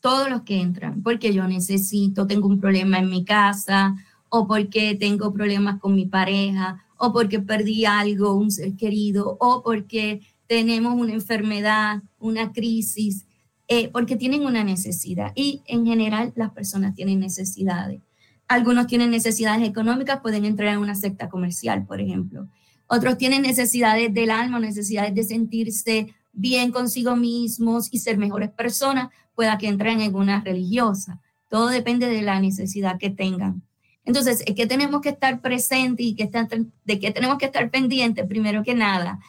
Todos 0.00 0.28
los 0.28 0.42
que 0.42 0.60
entran, 0.60 1.02
porque 1.02 1.32
yo 1.32 1.48
necesito, 1.48 2.26
tengo 2.26 2.48
un 2.48 2.60
problema 2.60 2.98
en 2.98 3.08
mi 3.08 3.24
casa, 3.24 3.96
o 4.28 4.46
porque 4.46 4.94
tengo 4.94 5.32
problemas 5.32 5.80
con 5.80 5.94
mi 5.94 6.06
pareja, 6.06 6.84
o 6.96 7.12
porque 7.12 7.40
perdí 7.40 7.84
algo, 7.84 8.34
un 8.34 8.50
ser 8.50 8.74
querido, 8.76 9.36
o 9.40 9.62
porque 9.62 10.20
tenemos 10.46 10.94
una 10.94 11.12
enfermedad, 11.12 12.02
una 12.18 12.52
crisis, 12.52 13.26
eh, 13.68 13.88
porque 13.88 14.16
tienen 14.16 14.44
una 14.44 14.64
necesidad. 14.64 15.32
Y 15.34 15.62
en 15.66 15.86
general 15.86 16.32
las 16.36 16.50
personas 16.50 16.94
tienen 16.94 17.20
necesidades. 17.20 18.00
Algunos 18.48 18.86
tienen 18.86 19.10
necesidades 19.10 19.68
económicas, 19.68 20.20
pueden 20.20 20.44
entrar 20.44 20.72
en 20.72 20.80
una 20.80 20.94
secta 20.94 21.28
comercial, 21.28 21.86
por 21.86 22.00
ejemplo. 22.00 22.48
Otros 22.86 23.18
tienen 23.18 23.42
necesidades 23.42 24.12
del 24.14 24.30
alma, 24.30 24.58
necesidades 24.58 25.14
de 25.14 25.22
sentirse 25.22 26.14
bien 26.32 26.72
consigo 26.72 27.14
mismos 27.14 27.88
y 27.92 27.98
ser 27.98 28.16
mejores 28.16 28.50
personas, 28.50 29.10
pueda 29.34 29.58
que 29.58 29.68
entren 29.68 30.00
en 30.00 30.14
una 30.14 30.40
religiosa. 30.40 31.20
Todo 31.48 31.68
depende 31.68 32.08
de 32.08 32.22
la 32.22 32.40
necesidad 32.40 32.98
que 32.98 33.10
tengan. 33.10 33.62
Entonces, 34.08 34.42
es 34.46 34.54
que 34.54 34.66
tenemos 34.66 35.02
que 35.02 35.10
estar 35.10 35.42
presentes 35.42 36.06
y 36.06 36.14
de 36.14 36.98
qué 36.98 37.10
tenemos 37.10 37.36
que 37.36 37.44
estar 37.44 37.70
pendientes, 37.70 38.26
primero 38.26 38.62
que 38.62 38.74
nada. 38.74 39.20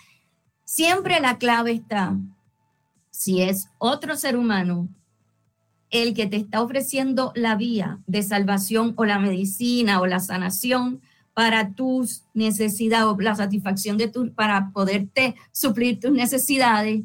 Siempre 0.63 1.19
la 1.19 1.37
clave 1.37 1.73
está, 1.73 2.15
si 3.11 3.41
es 3.41 3.67
otro 3.77 4.15
ser 4.15 4.37
humano 4.37 4.87
el 5.89 6.13
que 6.13 6.27
te 6.27 6.37
está 6.37 6.61
ofreciendo 6.61 7.33
la 7.35 7.57
vía 7.57 7.99
de 8.07 8.23
salvación 8.23 8.93
o 8.95 9.03
la 9.03 9.19
medicina 9.19 9.99
o 9.99 10.07
la 10.07 10.21
sanación 10.21 11.01
para 11.33 11.73
tus 11.73 12.23
necesidades 12.33 13.05
o 13.05 13.19
la 13.19 13.35
satisfacción 13.35 13.97
de 13.97 14.07
tu, 14.07 14.33
para 14.33 14.71
poderte 14.71 15.35
suplir 15.51 15.99
tus 15.99 16.11
necesidades 16.11 17.01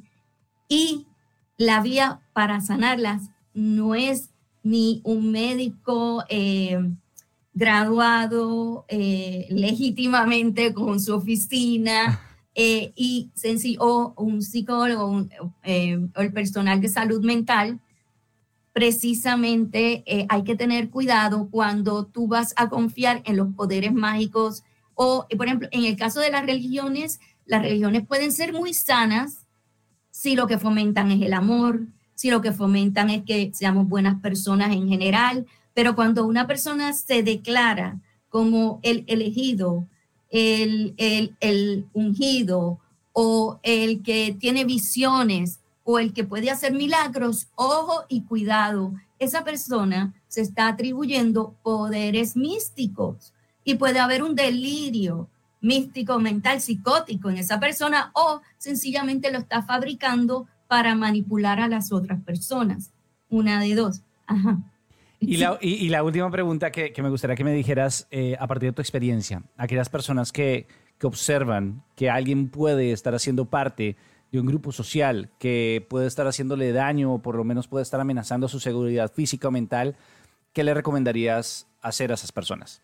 y 0.69 1.09
la 1.57 1.81
vía 1.81 2.21
para 2.35 2.61
sanarlas 2.61 3.31
no 3.53 3.97
es 3.97 4.31
ni 4.63 5.01
un 5.03 5.33
médico 5.33 6.23
eh, 6.29 6.79
graduado 7.55 8.85
eh, 8.89 9.47
legítimamente 9.49 10.75
con 10.75 11.01
su 11.01 11.15
oficina 11.15 12.21
eh, 12.55 12.93
y 12.97 13.31
o 13.79 14.13
un 14.17 14.43
psicólogo 14.43 15.27
eh, 15.63 15.99
o 16.15 16.21
el 16.21 16.33
personal 16.33 16.81
de 16.81 16.89
salud 16.89 17.25
mental, 17.25 17.81
precisamente 18.73 20.05
hay 20.29 20.43
que 20.43 20.57
tener 20.57 20.91
cuidado 20.91 21.49
cuando 21.49 22.07
tú 22.07 22.27
vas 22.27 22.53
a 22.57 22.69
confiar 22.69 23.23
en 23.25 23.37
los 23.37 23.55
poderes 23.55 23.93
mágicos 23.93 24.65
o, 24.95 25.27
por 25.37 25.47
ejemplo, 25.47 25.69
en 25.71 25.85
el 25.85 25.97
caso 25.97 26.19
de 26.19 26.31
las 26.31 26.45
religiones, 26.45 27.21
las 27.47 27.63
religiones 27.63 28.05
pueden 28.05 28.33
ser 28.33 28.53
muy 28.53 28.75
sanas 28.75 29.47
si 30.11 30.35
lo 30.35 30.49
que 30.49 30.59
fomentan 30.59 31.13
es 31.13 31.23
el 31.23 31.35
amor, 31.35 31.87
si 32.15 32.31
lo 32.31 32.41
que 32.41 32.53
fomentan 32.53 33.11
es 33.11 33.23
que 33.25 33.53
seamos 33.55 33.89
buenas 33.89 34.21
personas 34.21 34.73
en 34.73 34.89
general, 34.89 35.47
pero 35.75 35.97
cuando 35.97 36.25
una 36.25 36.47
persona 36.47 36.93
se 36.93 37.23
declara 37.23 38.01
como 38.29 38.81
el 38.83 39.05
elegido, 39.09 39.87
el, 40.31 41.87
ungido 41.93 42.79
o 43.13 43.61
el 43.63 44.03
que 44.03 44.37
tiene 44.39 44.65
visiones 44.65 45.61
o 45.85 45.99
el 45.99 46.13
que 46.13 46.25
puede 46.25 46.51
hacer 46.51 46.73
milagros, 46.73 47.49
ojo 47.57 48.05
y 48.09 48.23
cuidado, 48.23 48.95
esa 49.19 49.45
persona 49.45 50.15
se 50.29 50.41
está 50.41 50.69
atribuyendo 50.69 51.55
poderes 51.63 52.37
místicos 52.37 53.33
y 53.65 53.75
puede 53.75 53.99
haber 53.99 54.23
un 54.23 54.35
delirio 54.35 55.29
místico, 55.61 56.19
mental, 56.19 56.61
psicótico 56.61 57.31
en 57.31 57.39
esa 57.39 57.59
persona 57.59 58.11
o 58.15 58.41
sencillamente 58.59 59.31
lo 59.31 59.39
está 59.39 59.63
fabricando 59.63 60.47
para 60.69 60.95
manipular 60.95 61.61
a 61.61 61.69
las 61.69 61.93
otras 61.93 62.21
personas. 62.23 62.91
Una 63.31 63.61
de 63.61 63.75
dos. 63.75 64.03
Ajá. 64.27 64.59
Y 65.27 65.37
la, 65.39 65.59
y, 65.61 65.89
la 65.89 66.03
última 66.03 66.31
pregunta 66.31 66.71
que, 66.71 66.93
que, 66.93 67.03
me 67.03 67.11
gustaría 67.11 67.37
que 67.37 67.45
me 67.45 67.53
dijeras, 67.53 68.07
eh, 68.11 68.37
a 68.39 68.47
partir 68.47 68.71
de 68.71 68.73
tu 68.75 68.83
experiencia, 68.83 69.43
aquellas 69.57 69.89
personas 69.89 70.33
que, 70.33 70.67
que 70.99 71.07
observan 71.07 71.83
que 71.97 72.11
alguien 72.11 72.49
puede 72.49 72.93
estar 72.93 73.15
haciendo 73.15 73.47
parte 73.47 73.97
de 74.31 74.41
un 74.41 74.47
grupo 74.47 74.73
social, 74.73 75.31
que 75.39 75.87
puede 75.89 76.07
estar 76.07 76.27
haciéndole 76.27 76.73
daño 76.73 77.15
o 77.15 77.23
por 77.23 77.37
lo 77.37 77.45
menos 77.45 77.69
puede 77.69 77.83
estar 77.83 78.01
amenazando 78.01 78.49
su 78.49 78.59
seguridad 78.59 79.13
física 79.13 79.49
o 79.49 79.51
mental, 79.51 79.97
¿qué 80.53 80.65
le 80.65 80.75
recomendarías 80.75 81.69
hacer 81.81 82.11
a 82.11 82.15
esas 82.15 82.33
personas? 82.33 82.83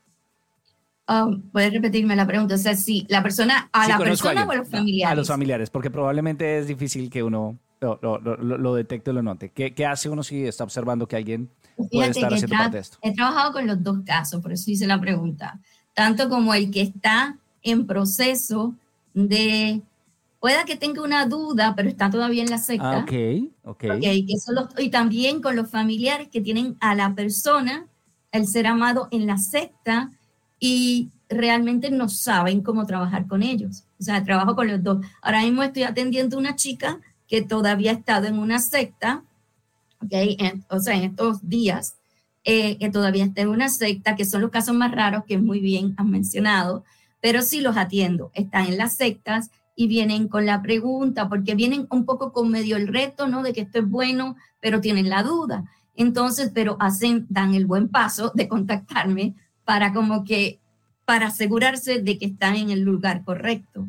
Um, 1.08 1.42
¿Puedes 1.50 1.72
repetirme 1.72 2.14
la 2.14 2.26
pregunta? 2.26 2.54
O 2.54 2.58
sea, 2.58 2.76
si 2.76 3.04
la 3.08 3.22
persona, 3.22 3.68
a 3.72 3.88
la 3.88 3.98
persona 3.98 4.44
o 4.44 4.50
a 4.52 4.56
los 4.56 4.68
familiares. 4.68 5.12
A 5.12 5.16
los 5.16 5.28
familiares, 5.28 5.70
porque 5.70 5.90
probablemente 5.90 6.58
es 6.58 6.68
difícil 6.68 7.10
que 7.10 7.24
uno 7.24 7.58
lo, 7.80 7.98
lo, 8.02 8.18
lo, 8.18 8.58
lo 8.58 9.22
note. 9.22 9.50
¿Qué, 9.50 9.74
¿Qué, 9.74 9.86
hace 9.86 10.08
uno 10.08 10.22
si 10.22 10.44
está 10.46 10.64
observando 10.64 11.08
que 11.08 11.16
alguien 11.16 11.50
puede 11.90 12.10
estar 12.10 12.32
haciendo 12.32 12.56
parte 12.56 12.76
de 12.76 12.82
esto? 12.82 12.98
He 13.02 13.14
trabajado 13.14 13.52
con 13.52 13.66
los 13.66 13.82
dos 13.82 14.00
casos, 14.04 14.42
por 14.42 14.52
eso 14.52 14.70
hice 14.70 14.86
la 14.86 15.00
pregunta. 15.00 15.58
Tanto 15.94 16.28
como 16.28 16.52
el 16.54 16.70
que 16.70 16.82
está 16.82 17.38
en 17.62 17.86
proceso 17.86 18.74
de, 19.14 19.80
pueda 20.40 20.64
que 20.64 20.76
tenga 20.76 21.02
una 21.02 21.26
duda, 21.26 21.74
pero 21.74 21.88
está 21.88 22.10
todavía 22.10 22.42
en 22.42 22.50
la 22.50 22.58
secta. 22.58 22.98
Ah, 22.98 22.98
ok, 22.98 23.12
ok. 23.64 23.84
okay 23.96 24.26
y 24.78 24.90
también 24.90 25.40
con 25.40 25.56
los 25.56 25.70
familiares 25.70 26.28
que 26.28 26.40
tienen 26.40 26.76
a 26.80 26.94
la 26.94 27.14
persona, 27.14 27.86
el 28.30 28.46
ser 28.46 28.66
amado 28.66 29.08
en 29.10 29.26
la 29.26 29.38
secta 29.38 30.10
y 30.58 31.08
realmente 31.30 31.90
no 31.90 32.08
saben 32.08 32.62
cómo 32.62 32.86
trabajar 32.86 33.26
con 33.26 33.42
ellos. 33.42 33.84
O 33.98 34.02
sea, 34.02 34.22
trabajo 34.22 34.54
con 34.54 34.68
los 34.68 34.82
dos. 34.82 35.04
Ahora 35.22 35.42
mismo 35.42 35.62
estoy 35.62 35.84
atendiendo 35.84 36.36
a 36.36 36.40
una 36.40 36.56
chica 36.56 37.00
que 37.30 37.42
todavía 37.42 37.92
ha 37.92 37.94
estado 37.94 38.26
en 38.26 38.38
una 38.38 38.58
secta, 38.58 39.22
¿okay? 40.04 40.36
o 40.68 40.80
sea, 40.80 40.96
en 40.96 41.04
estos 41.04 41.48
días, 41.48 41.94
eh, 42.44 42.76
que 42.78 42.90
todavía 42.90 43.24
está 43.24 43.42
en 43.42 43.48
una 43.48 43.68
secta, 43.68 44.16
que 44.16 44.24
son 44.24 44.42
los 44.42 44.50
casos 44.50 44.74
más 44.74 44.90
raros 44.90 45.24
que 45.24 45.38
muy 45.38 45.60
bien 45.60 45.94
han 45.96 46.10
mencionado, 46.10 46.84
pero 47.20 47.42
sí 47.42 47.60
los 47.60 47.76
atiendo. 47.76 48.32
Están 48.34 48.66
en 48.66 48.78
las 48.78 48.96
sectas 48.96 49.50
y 49.76 49.86
vienen 49.86 50.26
con 50.26 50.44
la 50.44 50.60
pregunta, 50.60 51.28
porque 51.28 51.54
vienen 51.54 51.86
un 51.90 52.04
poco 52.04 52.32
con 52.32 52.50
medio 52.50 52.76
el 52.76 52.88
reto, 52.88 53.28
¿no? 53.28 53.44
De 53.44 53.52
que 53.52 53.60
esto 53.60 53.78
es 53.78 53.88
bueno, 53.88 54.36
pero 54.60 54.80
tienen 54.80 55.08
la 55.08 55.22
duda. 55.22 55.70
Entonces, 55.94 56.50
pero 56.52 56.76
hacen, 56.80 57.26
dan 57.28 57.54
el 57.54 57.66
buen 57.66 57.88
paso 57.88 58.32
de 58.34 58.48
contactarme 58.48 59.34
para 59.64 59.92
como 59.92 60.24
que, 60.24 60.58
para 61.04 61.28
asegurarse 61.28 62.02
de 62.02 62.18
que 62.18 62.26
están 62.26 62.56
en 62.56 62.70
el 62.70 62.80
lugar 62.80 63.22
correcto. 63.22 63.86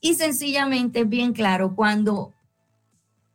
Y 0.00 0.14
sencillamente, 0.14 1.04
bien 1.04 1.32
claro, 1.32 1.74
cuando 1.74 2.34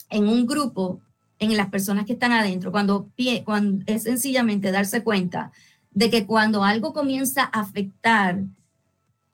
en 0.10 0.28
un 0.28 0.46
grupo, 0.46 1.02
en 1.40 1.56
las 1.56 1.70
personas 1.70 2.06
que 2.06 2.14
están 2.14 2.32
adentro, 2.32 2.72
cuando, 2.72 3.10
cuando 3.46 3.84
es 3.86 4.04
sencillamente 4.04 4.72
darse 4.72 5.04
cuenta 5.04 5.52
de 5.92 6.10
que 6.10 6.26
cuando 6.26 6.64
algo 6.64 6.94
comienza 6.94 7.44
a 7.44 7.62
afectar 7.62 8.44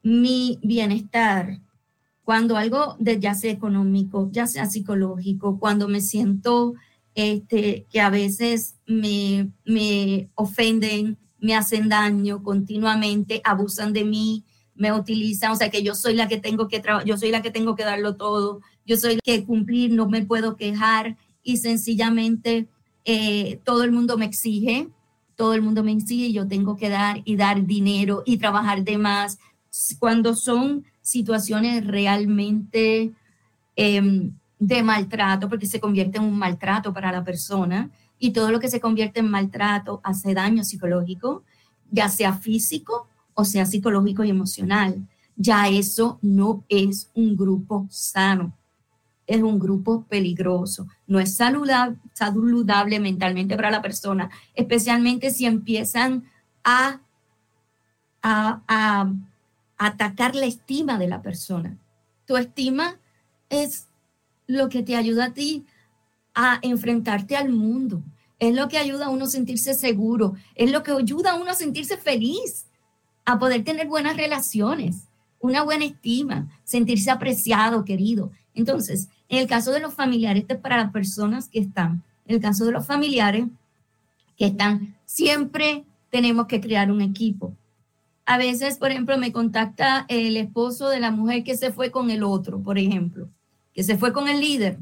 mi 0.03 0.59
bienestar, 0.61 1.59
cuando 2.23 2.57
algo 2.57 2.95
de, 2.99 3.19
ya 3.19 3.33
sea 3.33 3.51
económico, 3.51 4.29
ya 4.31 4.47
sea 4.47 4.65
psicológico, 4.65 5.59
cuando 5.59 5.87
me 5.87 6.01
siento 6.01 6.73
este, 7.15 7.85
que 7.89 8.01
a 8.01 8.09
veces 8.09 8.75
me, 8.85 9.51
me 9.65 10.29
ofenden, 10.35 11.17
me 11.39 11.55
hacen 11.55 11.89
daño 11.89 12.43
continuamente, 12.43 13.41
abusan 13.43 13.93
de 13.93 14.03
mí, 14.03 14.43
me 14.75 14.91
utilizan, 14.91 15.51
o 15.51 15.55
sea 15.55 15.69
que 15.69 15.83
yo 15.83 15.95
soy 15.95 16.15
la 16.15 16.27
que 16.27 16.37
tengo 16.37 16.67
que 16.67 16.81
yo 17.05 17.17
soy 17.17 17.31
la 17.31 17.41
que 17.41 17.51
tengo 17.51 17.75
que 17.75 17.85
darlo 17.85 18.17
todo, 18.17 18.59
yo 18.85 18.97
soy 18.97 19.19
que 19.23 19.43
cumplir, 19.43 19.91
no 19.91 20.07
me 20.07 20.23
puedo 20.23 20.55
quejar 20.55 21.17
y 21.43 21.57
sencillamente 21.57 22.67
eh, 23.03 23.59
todo 23.63 23.83
el 23.83 23.91
mundo 23.91 24.17
me 24.17 24.25
exige, 24.25 24.89
todo 25.35 25.53
el 25.53 25.61
mundo 25.61 25.83
me 25.83 25.91
exige, 25.91 26.31
yo 26.31 26.47
tengo 26.47 26.75
que 26.75 26.89
dar 26.89 27.21
y 27.25 27.35
dar 27.35 27.65
dinero 27.65 28.23
y 28.25 28.37
trabajar 28.37 28.83
de 28.83 28.97
más. 28.97 29.37
Cuando 29.99 30.35
son 30.35 30.85
situaciones 31.01 31.85
realmente 31.85 33.11
em, 33.75 34.31
de 34.59 34.83
maltrato, 34.83 35.49
porque 35.49 35.65
se 35.65 35.79
convierte 35.79 36.17
en 36.17 36.23
un 36.23 36.37
maltrato 36.37 36.93
para 36.93 37.11
la 37.11 37.23
persona 37.23 37.89
y 38.17 38.31
todo 38.31 38.51
lo 38.51 38.59
que 38.59 38.69
se 38.69 38.79
convierte 38.79 39.19
en 39.19 39.29
maltrato 39.29 39.99
hace 40.03 40.33
daño 40.33 40.63
psicológico, 40.63 41.43
ya 41.91 42.09
sea 42.09 42.33
físico 42.33 43.07
o 43.35 43.45
sea 43.45 43.65
psicológico 43.65 44.23
y 44.23 44.31
emocional. 44.31 45.07
Ya 45.35 45.67
eso 45.67 46.17
no 46.21 46.63
es 46.69 47.11
un 47.13 47.35
grupo 47.35 47.85
sano, 47.89 48.53
es 49.27 49.41
un 49.41 49.59
grupo 49.59 50.03
peligroso. 50.03 50.87
No 51.07 51.19
es 51.19 51.35
saludable, 51.35 51.97
saludable 52.13 52.99
mentalmente 52.99 53.55
para 53.55 53.71
la 53.71 53.81
persona, 53.81 54.29
especialmente 54.53 55.31
si 55.31 55.45
empiezan 55.45 56.25
a, 56.63 56.99
a, 58.21 58.61
a 58.67 59.11
atacar 59.77 60.35
la 60.35 60.45
estima 60.45 60.97
de 60.97 61.07
la 61.07 61.21
persona. 61.21 61.77
Tu 62.25 62.37
estima 62.37 62.97
es 63.49 63.87
lo 64.47 64.69
que 64.69 64.83
te 64.83 64.95
ayuda 64.95 65.25
a 65.25 65.33
ti 65.33 65.65
a 66.33 66.59
enfrentarte 66.61 67.35
al 67.35 67.49
mundo. 67.49 68.03
es 68.39 68.53
lo 68.53 68.67
que 68.67 68.77
ayuda 68.77 69.05
a 69.05 69.09
uno 69.09 69.25
a 69.25 69.29
sentirse 69.29 69.73
seguro, 69.73 70.33
es 70.55 70.69
lo 70.71 70.83
que 70.83 70.91
ayuda 70.91 71.31
a 71.31 71.35
uno 71.35 71.51
a 71.51 71.55
sentirse 71.55 71.97
feliz, 71.97 72.65
a 73.23 73.39
poder 73.39 73.63
tener 73.63 73.87
buenas 73.87 74.17
relaciones, 74.17 75.07
una 75.39 75.63
buena 75.63 75.85
estima, 75.85 76.47
sentirse 76.63 77.09
apreciado, 77.09 77.85
querido. 77.85 78.31
Entonces, 78.53 79.09
en 79.29 79.39
el 79.39 79.47
caso 79.47 79.71
de 79.71 79.79
los 79.79 79.93
familiares, 79.93 80.41
este 80.41 80.55
es 80.55 80.59
para 80.59 80.77
las 80.77 80.91
personas 80.91 81.49
que 81.49 81.59
están, 81.59 82.03
en 82.27 82.35
el 82.35 82.41
caso 82.41 82.65
de 82.65 82.71
los 82.71 82.85
familiares 82.85 83.45
que 84.37 84.47
están, 84.47 84.95
siempre 85.05 85.83
tenemos 86.09 86.47
que 86.47 86.61
crear 86.61 86.91
un 86.91 87.01
equipo. 87.01 87.53
A 88.25 88.37
veces, 88.37 88.77
por 88.77 88.91
ejemplo, 88.91 89.17
me 89.17 89.31
contacta 89.31 90.05
el 90.07 90.35
esposo 90.37 90.89
de 90.89 90.99
la 90.99 91.11
mujer 91.11 91.43
que 91.43 91.57
se 91.57 91.71
fue 91.71 91.91
con 91.91 92.09
el 92.09 92.23
otro, 92.23 92.59
por 92.59 92.77
ejemplo, 92.77 93.29
que 93.73 93.83
se 93.83 93.97
fue 93.97 94.13
con 94.13 94.27
el 94.27 94.39
líder 94.39 94.79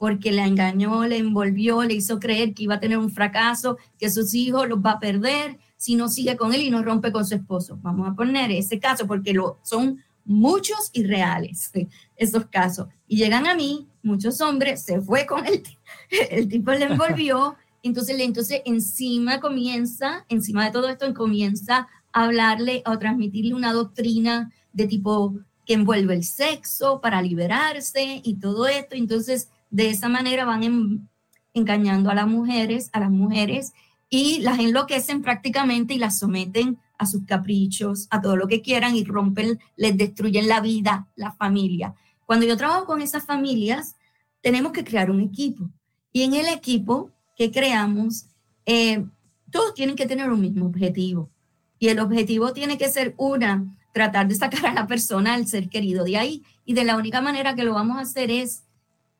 porque 0.00 0.32
la 0.32 0.46
engañó, 0.46 1.06
le 1.06 1.18
envolvió, 1.18 1.82
le 1.82 1.92
hizo 1.92 2.18
creer 2.18 2.54
que 2.54 2.62
iba 2.62 2.76
a 2.76 2.80
tener 2.80 2.96
un 2.96 3.10
fracaso, 3.10 3.76
que 3.98 4.10
sus 4.10 4.32
hijos 4.32 4.66
los 4.66 4.78
va 4.78 4.92
a 4.92 4.98
perder 4.98 5.58
si 5.76 5.94
no 5.94 6.08
sigue 6.08 6.38
con 6.38 6.54
él 6.54 6.62
y 6.62 6.70
no 6.70 6.82
rompe 6.82 7.12
con 7.12 7.26
su 7.26 7.34
esposo. 7.34 7.78
Vamos 7.82 8.08
a 8.08 8.14
poner 8.14 8.50
ese 8.50 8.78
caso 8.78 9.06
porque 9.06 9.34
lo, 9.34 9.58
son 9.62 10.02
muchos 10.24 10.90
y 10.92 11.04
reales 11.04 11.70
esos 12.16 12.46
casos. 12.46 12.88
Y 13.06 13.16
llegan 13.16 13.46
a 13.46 13.54
mí, 13.54 13.88
muchos 14.02 14.40
hombres, 14.40 14.82
se 14.82 15.00
fue 15.00 15.26
con 15.26 15.46
el, 15.46 15.62
el 16.30 16.48
tipo 16.48 16.72
le 16.72 16.84
envolvió, 16.84 17.56
entonces, 17.82 18.18
entonces 18.18 18.62
encima 18.64 19.40
comienza, 19.40 20.24
encima 20.28 20.64
de 20.64 20.70
todo 20.70 20.88
esto, 20.88 21.12
comienza 21.14 21.88
a 22.12 22.24
hablarle 22.24 22.82
o 22.86 22.98
transmitirle 22.98 23.54
una 23.54 23.72
doctrina 23.72 24.52
de 24.72 24.86
tipo 24.86 25.34
que 25.66 25.74
envuelve 25.74 26.14
el 26.14 26.24
sexo 26.24 27.00
para 27.00 27.22
liberarse 27.22 28.20
y 28.24 28.34
todo 28.34 28.66
esto. 28.66 28.96
Entonces, 28.96 29.50
de 29.70 29.90
esa 29.90 30.08
manera 30.08 30.44
van 30.44 31.08
engañando 31.54 32.10
a 32.10 32.14
las 32.14 32.26
mujeres, 32.26 32.90
a 32.92 33.00
las 33.00 33.10
mujeres 33.10 33.72
y 34.08 34.40
las 34.40 34.58
enloquecen 34.58 35.22
prácticamente 35.22 35.94
y 35.94 35.98
las 35.98 36.18
someten 36.18 36.78
a 37.00 37.06
sus 37.06 37.24
caprichos, 37.24 38.06
a 38.10 38.20
todo 38.20 38.36
lo 38.36 38.46
que 38.46 38.60
quieran 38.60 38.94
y 38.94 39.04
rompen, 39.04 39.58
les 39.76 39.96
destruyen 39.96 40.48
la 40.48 40.60
vida, 40.60 41.08
la 41.16 41.32
familia. 41.32 41.94
Cuando 42.26 42.44
yo 42.44 42.58
trabajo 42.58 42.84
con 42.84 43.00
esas 43.00 43.24
familias, 43.24 43.96
tenemos 44.42 44.72
que 44.72 44.84
crear 44.84 45.10
un 45.10 45.20
equipo. 45.22 45.70
Y 46.12 46.22
en 46.24 46.34
el 46.34 46.46
equipo 46.46 47.10
que 47.36 47.50
creamos, 47.50 48.26
eh, 48.66 49.06
todos 49.50 49.72
tienen 49.72 49.96
que 49.96 50.06
tener 50.06 50.30
un 50.30 50.42
mismo 50.42 50.66
objetivo. 50.66 51.30
Y 51.78 51.88
el 51.88 52.00
objetivo 52.00 52.52
tiene 52.52 52.76
que 52.76 52.90
ser 52.90 53.14
una, 53.16 53.64
tratar 53.94 54.28
de 54.28 54.34
sacar 54.34 54.66
a 54.66 54.74
la 54.74 54.86
persona 54.86 55.32
al 55.32 55.46
ser 55.46 55.70
querido 55.70 56.04
de 56.04 56.18
ahí. 56.18 56.42
Y 56.66 56.74
de 56.74 56.84
la 56.84 56.98
única 56.98 57.22
manera 57.22 57.54
que 57.54 57.64
lo 57.64 57.72
vamos 57.72 57.96
a 57.96 58.02
hacer 58.02 58.30
es 58.30 58.64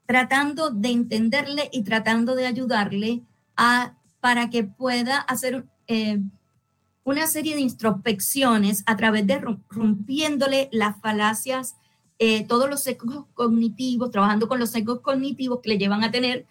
tratando 0.05 0.71
de 0.71 0.91
entenderle 0.91 1.71
y 1.73 1.83
tratando 1.83 2.35
de 2.35 2.47
ayudarle 2.47 3.23
a, 3.57 3.97
para 4.21 4.51
que 4.51 4.65
pueda 4.65 5.19
hacer 5.19 5.65
eh, 5.87 6.21
una 7.05 7.27
serie 7.27 7.55
de 7.55 7.63
introspecciones 7.63 8.83
a 8.87 8.97
través 8.97 9.27
de 9.27 9.41
rompiéndole 9.69 10.69
las 10.73 11.01
falacias, 11.01 11.77
eh, 12.19 12.47
todos 12.47 12.69
los 12.69 12.83
sesgos 12.83 13.25
cognitivos, 13.35 14.11
trabajando 14.11 14.49
con 14.49 14.59
los 14.59 14.71
sesgos 14.71 15.01
cognitivos 15.01 15.61
que 15.63 15.71
le 15.71 15.79
llevan 15.79 16.05
a 16.05 16.11
tener 16.11 16.47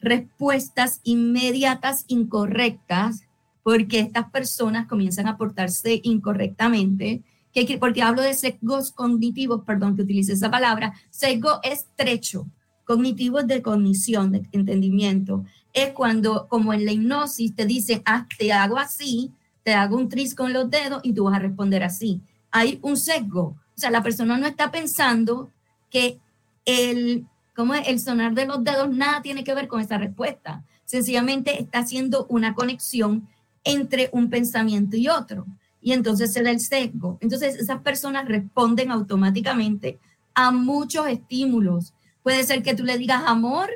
respuestas 0.00 1.00
inmediatas 1.04 2.04
incorrectas, 2.08 3.22
porque 3.62 4.00
estas 4.00 4.30
personas 4.30 4.86
comienzan 4.86 5.28
a 5.28 5.36
portarse 5.36 6.00
incorrectamente. 6.02 7.22
Que, 7.52 7.78
porque 7.78 8.00
hablo 8.00 8.22
de 8.22 8.34
sesgos 8.34 8.92
cognitivos, 8.92 9.64
perdón 9.64 9.96
que 9.96 10.02
utilice 10.02 10.32
esa 10.32 10.50
palabra, 10.50 10.94
sesgo 11.10 11.58
estrecho, 11.64 12.46
cognitivos 12.84 13.46
de 13.46 13.60
cognición, 13.60 14.32
de 14.32 14.48
entendimiento, 14.52 15.44
es 15.72 15.90
cuando, 15.92 16.48
como 16.48 16.72
en 16.72 16.84
la 16.84 16.92
hipnosis, 16.92 17.54
te 17.54 17.66
dicen, 17.66 18.02
ah, 18.06 18.26
te 18.38 18.52
hago 18.52 18.78
así, 18.78 19.32
te 19.62 19.74
hago 19.74 19.96
un 19.96 20.08
tris 20.08 20.34
con 20.34 20.52
los 20.52 20.70
dedos 20.70 21.00
y 21.02 21.12
tú 21.12 21.24
vas 21.24 21.36
a 21.36 21.40
responder 21.40 21.82
así. 21.82 22.20
Hay 22.50 22.78
un 22.82 22.96
sesgo. 22.96 23.56
O 23.76 23.80
sea, 23.80 23.90
la 23.90 24.02
persona 24.02 24.36
no 24.36 24.46
está 24.46 24.70
pensando 24.70 25.50
que 25.90 26.18
el, 26.64 27.26
como 27.54 27.74
el 27.74 28.00
sonar 28.00 28.34
de 28.34 28.46
los 28.46 28.62
dedos 28.64 28.90
nada 28.90 29.22
tiene 29.22 29.44
que 29.44 29.54
ver 29.54 29.68
con 29.68 29.80
esa 29.80 29.98
respuesta. 29.98 30.64
Sencillamente 30.84 31.60
está 31.60 31.80
haciendo 31.80 32.26
una 32.28 32.54
conexión 32.54 33.28
entre 33.64 34.10
un 34.12 34.30
pensamiento 34.30 34.96
y 34.96 35.08
otro. 35.08 35.46
Y 35.80 35.92
entonces 35.92 36.32
se 36.32 36.42
da 36.42 36.50
el 36.50 36.60
sesgo. 36.60 37.18
Entonces 37.20 37.56
esas 37.56 37.80
personas 37.80 38.28
responden 38.28 38.90
automáticamente 38.90 39.98
a 40.34 40.50
muchos 40.50 41.06
estímulos 41.06 41.94
Puede 42.22 42.44
ser 42.44 42.62
que 42.62 42.74
tú 42.74 42.84
le 42.84 42.98
digas 42.98 43.22
amor 43.26 43.70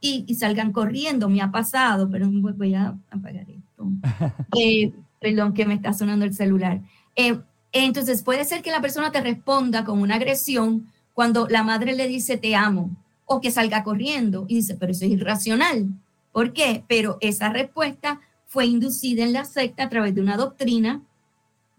y, 0.00 0.34
salgan 0.34 0.72
corriendo. 0.72 1.28
Me 1.28 1.40
ha 1.40 1.50
pasado, 1.50 2.08
pero 2.10 2.28
voy 2.30 2.74
a 2.74 2.96
apagar 3.10 3.46
esto. 3.48 3.88
Eh, 4.58 4.92
perdón, 5.26 5.54
que 5.54 5.66
me 5.66 5.74
está 5.74 5.92
sonando 5.92 6.24
el 6.24 6.34
celular. 6.34 6.80
Eh, 7.16 7.40
entonces, 7.72 8.22
puede 8.22 8.44
ser 8.44 8.62
que 8.62 8.70
la 8.70 8.80
persona 8.80 9.10
te 9.10 9.20
responda 9.20 9.84
con 9.84 10.00
una 10.00 10.14
agresión 10.14 10.86
cuando 11.14 11.48
la 11.48 11.64
madre 11.64 11.96
le 11.96 12.06
dice 12.06 12.36
te 12.36 12.54
amo 12.54 12.96
o 13.24 13.40
que 13.40 13.50
salga 13.50 13.82
corriendo 13.82 14.44
y 14.46 14.54
dice, 14.54 14.76
pero 14.76 14.92
eso 14.92 15.04
es 15.04 15.10
irracional. 15.10 15.88
¿Por 16.30 16.52
qué? 16.52 16.84
Pero 16.86 17.18
esa 17.20 17.48
respuesta 17.48 18.20
fue 18.46 18.66
inducida 18.66 19.24
en 19.24 19.32
la 19.32 19.44
secta 19.44 19.82
a 19.84 19.88
través 19.88 20.14
de 20.14 20.20
una 20.20 20.36
doctrina. 20.36 21.02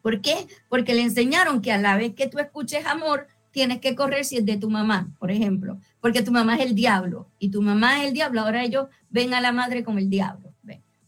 ¿Por 0.02 0.20
qué? 0.20 0.36
Porque 0.68 0.94
le 0.94 1.04
enseñaron 1.04 1.62
que 1.62 1.72
a 1.72 1.78
la 1.78 1.96
vez 1.96 2.16
que 2.16 2.28
tú 2.28 2.40
escuches 2.40 2.86
amor, 2.86 3.28
tienes 3.52 3.80
que 3.80 3.96
correr 3.96 4.26
si 4.26 4.36
es 4.36 4.46
de 4.46 4.58
tu 4.58 4.70
mamá, 4.70 5.10
por 5.20 5.32
ejemplo, 5.32 5.80
porque 6.02 6.22
tu 6.22 6.32
mamá 6.32 6.56
es 6.58 6.66
el 6.66 6.76
diablo 6.76 7.30
y 7.40 7.50
tu 7.50 7.62
mamá 7.62 8.02
es 8.02 8.10
el 8.10 8.14
diablo, 8.14 8.42
ahora 8.42 8.66
ellos 8.66 8.88
ven 9.10 9.34
a 9.34 9.40
la 9.40 9.54
madre 9.54 9.86
como 9.86 10.00
el 10.00 10.10
diablo. 10.10 10.52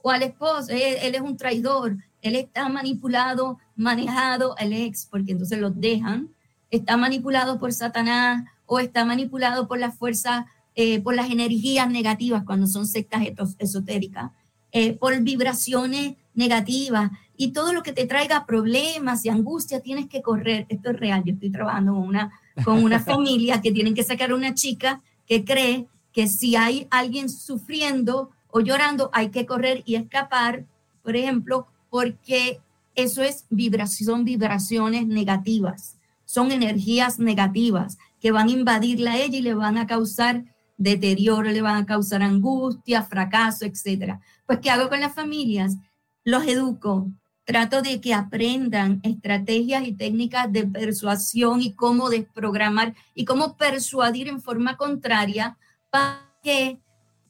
O 0.02 0.12
al 0.12 0.23
esposo, 0.23 0.71
él, 0.71 1.13
es 1.13 1.21
un 1.21 1.36
traidor, 1.36 1.97
él 2.21 2.36
está 2.36 2.69
manipulado, 2.69 3.60
manejado, 3.75 4.55
el 4.58 4.73
ex, 4.73 5.05
porque 5.05 5.32
entonces 5.32 5.60
los 5.60 5.79
dejan, 5.79 6.29
está 6.69 6.97
manipulado 6.97 7.60
por 7.60 7.73
Satanás 7.73 8.45
o 8.65 8.79
está 8.79 9.05
manipulado 9.05 9.67
por 9.67 9.79
las 9.79 9.97
fuerzas, 9.97 10.45
eh, 10.75 11.01
por 11.01 11.15
las 11.15 11.29
energías 11.29 11.89
negativas 11.89 12.43
cuando 12.43 12.67
son 12.67 12.86
sectas 12.86 13.23
esotéricas, 13.58 14.32
eh, 14.71 14.93
por 14.93 15.19
vibraciones 15.21 16.15
negativas. 16.36 17.12
Y 17.36 17.51
todo 17.51 17.73
lo 17.73 17.84
que 17.84 17.93
te 17.93 18.05
traiga 18.05 18.45
problemas 18.45 19.25
y 19.25 19.29
angustia 19.29 19.79
tienes 19.79 20.08
que 20.08 20.21
correr. 20.21 20.65
Esto 20.69 20.91
es 20.91 20.99
real, 20.99 21.23
yo 21.25 21.34
estoy 21.34 21.51
trabajando 21.51 21.93
con 21.93 22.03
una, 22.03 22.32
con 22.63 22.84
una 22.84 22.99
familia 23.12 23.62
que 23.62 23.71
tienen 23.71 23.95
que 23.95 24.03
sacar 24.03 24.32
a 24.32 24.36
una 24.36 24.53
chica 24.53 25.01
que 25.25 25.45
cree 25.45 25.88
que 26.12 26.27
si 26.27 26.55
hay 26.55 26.88
alguien 26.91 27.29
sufriendo 27.29 28.32
o 28.51 28.60
llorando 28.60 29.10
hay 29.13 29.29
que 29.29 29.45
correr 29.45 29.84
y 29.86 29.95
escapar, 29.95 30.65
por 31.03 31.15
ejemplo, 31.15 31.67
porque 31.89 32.60
eso 32.95 33.23
es 33.23 33.45
vibración, 33.49 34.17
son 34.17 34.25
vibraciones 34.25 35.08
negativas, 35.08 35.97
son 36.25 36.52
energías 36.52 37.19
negativas 37.19 37.97
que 38.19 38.32
van 38.32 38.49
a 38.49 38.52
invadirla 38.52 39.13
a 39.13 39.17
ella 39.17 39.38
y 39.38 39.41
le 39.41 39.54
van 39.54 39.78
a 39.78 39.88
causar 39.88 40.43
deterioro, 40.78 41.43
le 41.43 41.62
van 41.62 41.84
a 41.84 41.86
causar 41.86 42.21
angustia, 42.21 43.04
fracaso, 43.04 43.65
etcétera. 43.65 44.21
Pues, 44.45 44.60
¿qué 44.60 44.69
hago 44.69 44.89
con 44.89 44.99
las 44.99 45.13
familias? 45.13 45.75
Los 46.23 46.45
educo, 46.45 47.12
trato 47.45 47.82
de 47.82 47.99
que 47.99 48.13
aprendan 48.13 48.99
estrategias 49.04 49.88
y 49.88 49.93
técnicas 49.93 50.52
de 50.52 50.67
persuasión 50.67 51.62
y 51.62 51.73
cómo 51.73 52.10
desprogramar 52.10 52.95
y 53.15 53.25
cómo 53.25 53.58
persuadir 53.58 54.28
en 54.28 54.41
forma 54.41 54.78
contraria 54.78 55.58
para 55.89 56.30
que 56.43 56.80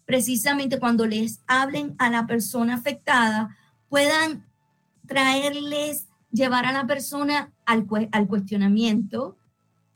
precisamente 0.06 0.80
cuando 0.80 1.06
les 1.06 1.40
hablen 1.48 1.96
a 2.00 2.10
la 2.10 2.28
persona 2.28 2.76
afectada 2.76 3.56
puedan 3.88 4.49
traerles, 5.10 6.08
llevar 6.32 6.66
a 6.66 6.72
la 6.72 6.88
persona 6.88 7.52
al, 7.66 7.86
al 8.12 8.28
cuestionamiento 8.28 9.36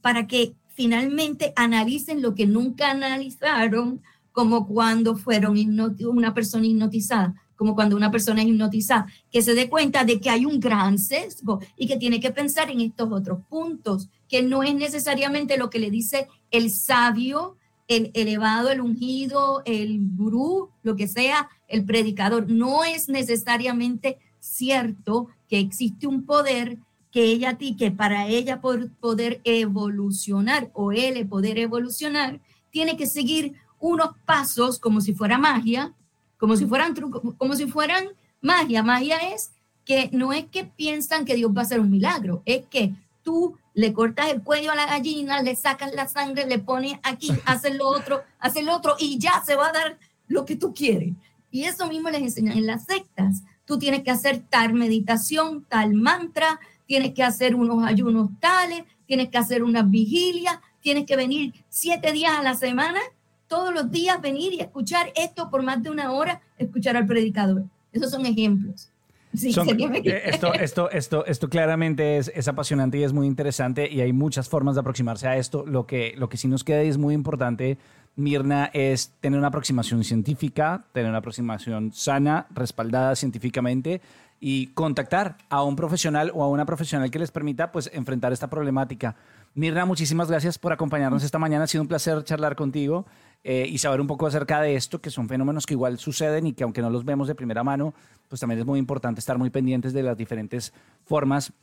para 0.01 0.27
que 0.27 0.55
finalmente 0.67 1.53
analicen 1.55 2.21
lo 2.21 2.35
que 2.35 2.45
nunca 2.45 2.91
analizaron, 2.91 4.01
como 4.33 4.67
cuando 4.67 5.15
fueron 5.15 5.55
una 6.01 6.33
persona 6.33 6.65
hipnotizada, 6.65 7.35
como 7.55 7.75
cuando 7.75 7.95
una 7.95 8.11
persona 8.11 8.41
es 8.41 8.47
hipnotizada, 8.47 9.05
que 9.31 9.43
se 9.43 9.53
dé 9.53 9.69
cuenta 9.69 10.03
de 10.03 10.19
que 10.19 10.29
hay 10.29 10.45
un 10.45 10.59
gran 10.59 10.97
sesgo 10.97 11.61
y 11.77 11.87
que 11.87 11.97
tiene 11.97 12.19
que 12.19 12.31
pensar 12.31 12.71
en 12.71 12.81
estos 12.81 13.11
otros 13.11 13.39
puntos, 13.47 14.09
que 14.27 14.41
no 14.41 14.63
es 14.63 14.73
necesariamente 14.73 15.57
lo 15.57 15.69
que 15.69 15.79
le 15.79 15.91
dice 15.91 16.27
el 16.49 16.71
sabio, 16.71 17.55
el 17.87 18.11
elevado, 18.15 18.69
el 18.69 18.81
ungido, 18.81 19.61
el 19.65 19.99
gurú, 20.15 20.69
lo 20.81 20.95
que 20.95 21.07
sea, 21.07 21.49
el 21.67 21.85
predicador. 21.85 22.49
No 22.49 22.83
es 22.83 23.09
necesariamente 23.09 24.17
cierto 24.43 25.27
que 25.47 25.59
existe 25.59 26.05
un 26.07 26.25
poder 26.25 26.77
que 27.11 27.25
ella 27.25 27.57
que 27.57 27.91
para 27.91 28.27
ella 28.27 28.59
por 28.59 28.89
poder 28.89 29.39
evolucionar 29.43 30.71
o 30.73 30.91
él 30.91 31.27
poder 31.27 31.59
evolucionar, 31.59 32.39
tiene 32.71 32.97
que 32.97 33.05
seguir 33.05 33.53
unos 33.79 34.15
pasos 34.25 34.79
como 34.79 34.99
si 34.99 35.13
fuera 35.13 35.37
magia, 35.37 35.93
como 36.37 36.55
si 36.57 36.65
fueran 36.65 36.95
trucos, 36.95 37.21
como 37.37 37.55
si 37.55 37.67
fueran 37.67 38.07
magia. 38.41 38.81
Magia 38.81 39.17
es 39.33 39.51
que 39.85 40.09
no 40.11 40.33
es 40.33 40.45
que 40.45 40.65
piensan 40.65 41.23
que 41.23 41.35
Dios 41.35 41.51
va 41.55 41.61
a 41.61 41.65
hacer 41.65 41.79
un 41.79 41.91
milagro, 41.91 42.41
es 42.45 42.65
que 42.65 42.93
tú 43.21 43.57
le 43.75 43.93
cortas 43.93 44.31
el 44.31 44.41
cuello 44.41 44.71
a 44.71 44.75
la 44.75 44.87
gallina, 44.87 45.41
le 45.41 45.55
sacas 45.55 45.93
la 45.93 46.07
sangre, 46.07 46.47
le 46.47 46.59
pones 46.59 46.99
aquí, 47.03 47.29
haces 47.45 47.75
lo 47.75 47.87
otro, 47.87 48.23
haces 48.39 48.63
lo 48.63 48.75
otro 48.75 48.95
y 48.99 49.19
ya 49.19 49.43
se 49.45 49.55
va 49.55 49.67
a 49.67 49.73
dar 49.73 49.99
lo 50.27 50.45
que 50.45 50.55
tú 50.55 50.73
quieres. 50.73 51.13
Y 51.51 51.65
eso 51.65 51.87
mismo 51.87 52.09
les 52.09 52.23
enseñan 52.23 52.57
en 52.57 52.65
las 52.65 52.85
sectas. 52.85 53.43
Tú 53.65 53.79
tienes 53.79 54.03
que 54.03 54.11
hacer 54.11 54.41
tal 54.49 54.73
meditación, 54.73 55.65
tal 55.69 55.93
mantra, 55.93 56.59
tienes 56.85 57.13
que 57.13 57.23
hacer 57.23 57.55
unos 57.55 57.83
ayunos 57.85 58.29
tales, 58.39 58.83
tienes 59.05 59.29
que 59.29 59.37
hacer 59.37 59.63
unas 59.63 59.89
vigilias, 59.89 60.59
tienes 60.81 61.05
que 61.05 61.15
venir 61.15 61.53
siete 61.69 62.11
días 62.11 62.33
a 62.37 62.43
la 62.43 62.55
semana, 62.55 62.99
todos 63.47 63.73
los 63.73 63.91
días 63.91 64.21
venir 64.21 64.53
y 64.53 64.59
escuchar 64.59 65.11
esto 65.15 65.49
por 65.49 65.63
más 65.63 65.81
de 65.81 65.89
una 65.89 66.11
hora, 66.11 66.41
escuchar 66.57 66.97
al 66.97 67.05
predicador. 67.05 67.63
Esos 67.91 68.11
son 68.11 68.25
ejemplos. 68.25 68.89
Eh, 69.33 70.21
esto, 70.25 70.53
esto, 70.53 70.91
esto, 70.91 71.25
esto 71.25 71.49
claramente 71.49 72.17
es, 72.17 72.31
es, 72.35 72.47
apasionante 72.47 72.99
y 72.99 73.03
es 73.03 73.13
muy 73.13 73.25
interesante 73.25 73.91
y 73.91 74.01
hay 74.01 74.13
muchas 74.13 74.47
formas 74.47 74.75
de 74.75 74.81
aproximarse 74.81 75.27
a 75.27 75.37
esto. 75.37 75.65
Lo 75.65 75.87
que, 75.87 76.13
lo 76.17 76.29
que 76.29 76.37
sí 76.37 76.47
nos 76.47 76.63
queda 76.63 76.83
y 76.83 76.89
es 76.89 76.99
muy 76.99 77.15
importante, 77.15 77.79
Mirna, 78.15 78.69
es 78.73 79.11
tener 79.21 79.39
una 79.39 79.47
aproximación 79.47 80.03
científica, 80.03 80.85
tener 80.91 81.09
una 81.09 81.19
aproximación 81.19 81.91
sana, 81.93 82.47
respaldada 82.51 83.15
científicamente 83.15 84.01
y 84.39 84.67
contactar 84.67 85.37
a 85.49 85.63
un 85.63 85.75
profesional 85.75 86.31
o 86.33 86.43
a 86.43 86.49
una 86.49 86.65
profesional 86.65 87.09
que 87.09 87.19
les 87.19 87.31
permita 87.31 87.71
pues 87.71 87.89
enfrentar 87.93 88.33
esta 88.33 88.49
problemática. 88.49 89.15
Mirna, 89.55 89.85
muchísimas 89.85 90.29
gracias 90.29 90.59
por 90.59 90.73
acompañarnos 90.73 91.23
esta 91.23 91.39
mañana. 91.39 91.63
Ha 91.63 91.67
sido 91.67 91.81
un 91.81 91.87
placer 91.87 92.23
charlar 92.23 92.55
contigo 92.55 93.05
eh, 93.43 93.65
y 93.67 93.77
saber 93.77 94.01
un 94.01 94.07
poco 94.07 94.27
acerca 94.27 94.61
de 94.61 94.75
esto, 94.75 94.99
que 94.99 95.09
son 95.09 95.27
fenómenos 95.27 95.65
que 95.65 95.73
igual 95.73 95.97
suceden 95.97 96.47
y 96.47 96.53
que 96.53 96.63
aunque 96.63 96.81
no 96.81 96.89
los 96.89 97.05
vemos 97.05 97.27
de 97.27 97.35
primera 97.35 97.63
mano, 97.63 97.93
pues 98.27 98.41
también 98.41 98.59
es 98.59 98.65
muy 98.65 98.79
importante 98.79 99.19
estar 99.19 99.37
muy 99.37 99.49
pendientes 99.49 99.93
de 99.93 100.03
las 100.03 100.17
diferentes 100.17 100.73
formas 101.05 101.53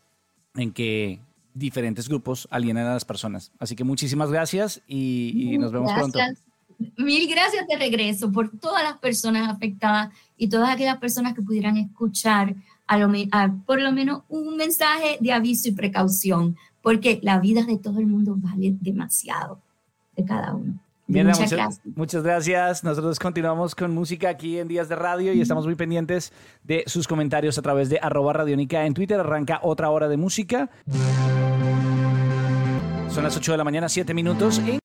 en 0.54 0.72
que 0.72 1.20
diferentes 1.54 2.08
grupos 2.08 2.48
alienan 2.50 2.86
a 2.86 2.94
las 2.94 3.04
personas. 3.04 3.52
Así 3.58 3.76
que 3.76 3.84
muchísimas 3.84 4.30
gracias 4.30 4.82
y, 4.86 5.56
nos 5.58 5.72
vemos 5.72 5.92
pronto. 5.92 6.18
Mil 6.96 7.28
gracias 7.28 7.66
de 7.66 7.76
regreso 7.76 8.32
por 8.32 8.50
todas 8.58 8.82
las 8.82 8.98
personas 8.98 9.48
afectadas 9.48 10.14
y 10.38 10.48
todas 10.48 10.70
aquellas 10.70 10.96
personas 10.98 11.34
que 11.34 11.42
pudieran 11.42 11.76
escuchar 11.76 12.54
a 12.86 12.98
lo, 12.98 13.12
por 13.66 13.80
lo 13.80 13.92
menos 13.92 14.22
un 14.28 14.56
mensaje 14.56 15.18
de 15.20 15.32
aviso 15.32 15.68
y 15.68 15.72
precaución, 15.72 16.56
porque 16.82 17.20
la 17.22 17.38
vida 17.38 17.64
de 17.64 17.76
todo 17.78 18.00
el 18.00 18.06
mundo 18.06 18.34
vale 18.36 18.74
demasiado 18.80 19.60
de 20.16 20.24
cada 20.24 20.54
uno 20.54 20.80
muchas, 21.10 21.50
gracias. 21.50 21.80
muchas 21.84 22.22
gracias. 22.22 22.84
Nosotros 22.84 23.18
continuamos 23.18 23.74
con 23.74 23.94
música 23.94 24.28
aquí 24.28 24.58
en 24.58 24.68
Días 24.68 24.88
de 24.88 24.96
Radio 24.96 25.32
y 25.32 25.40
estamos 25.40 25.66
muy 25.66 25.74
pendientes 25.74 26.32
de 26.64 26.84
sus 26.86 27.06
comentarios 27.06 27.58
a 27.58 27.62
través 27.62 27.88
de 27.88 27.98
arroba 28.00 28.32
radiónica 28.32 28.86
en 28.86 28.94
Twitter. 28.94 29.20
Arranca 29.20 29.60
otra 29.62 29.90
hora 29.90 30.08
de 30.08 30.16
música. 30.16 30.70
Son 33.08 33.24
las 33.24 33.36
8 33.36 33.52
de 33.52 33.58
la 33.58 33.64
mañana, 33.64 33.88
7 33.88 34.14
minutos 34.14 34.58
en 34.58 34.79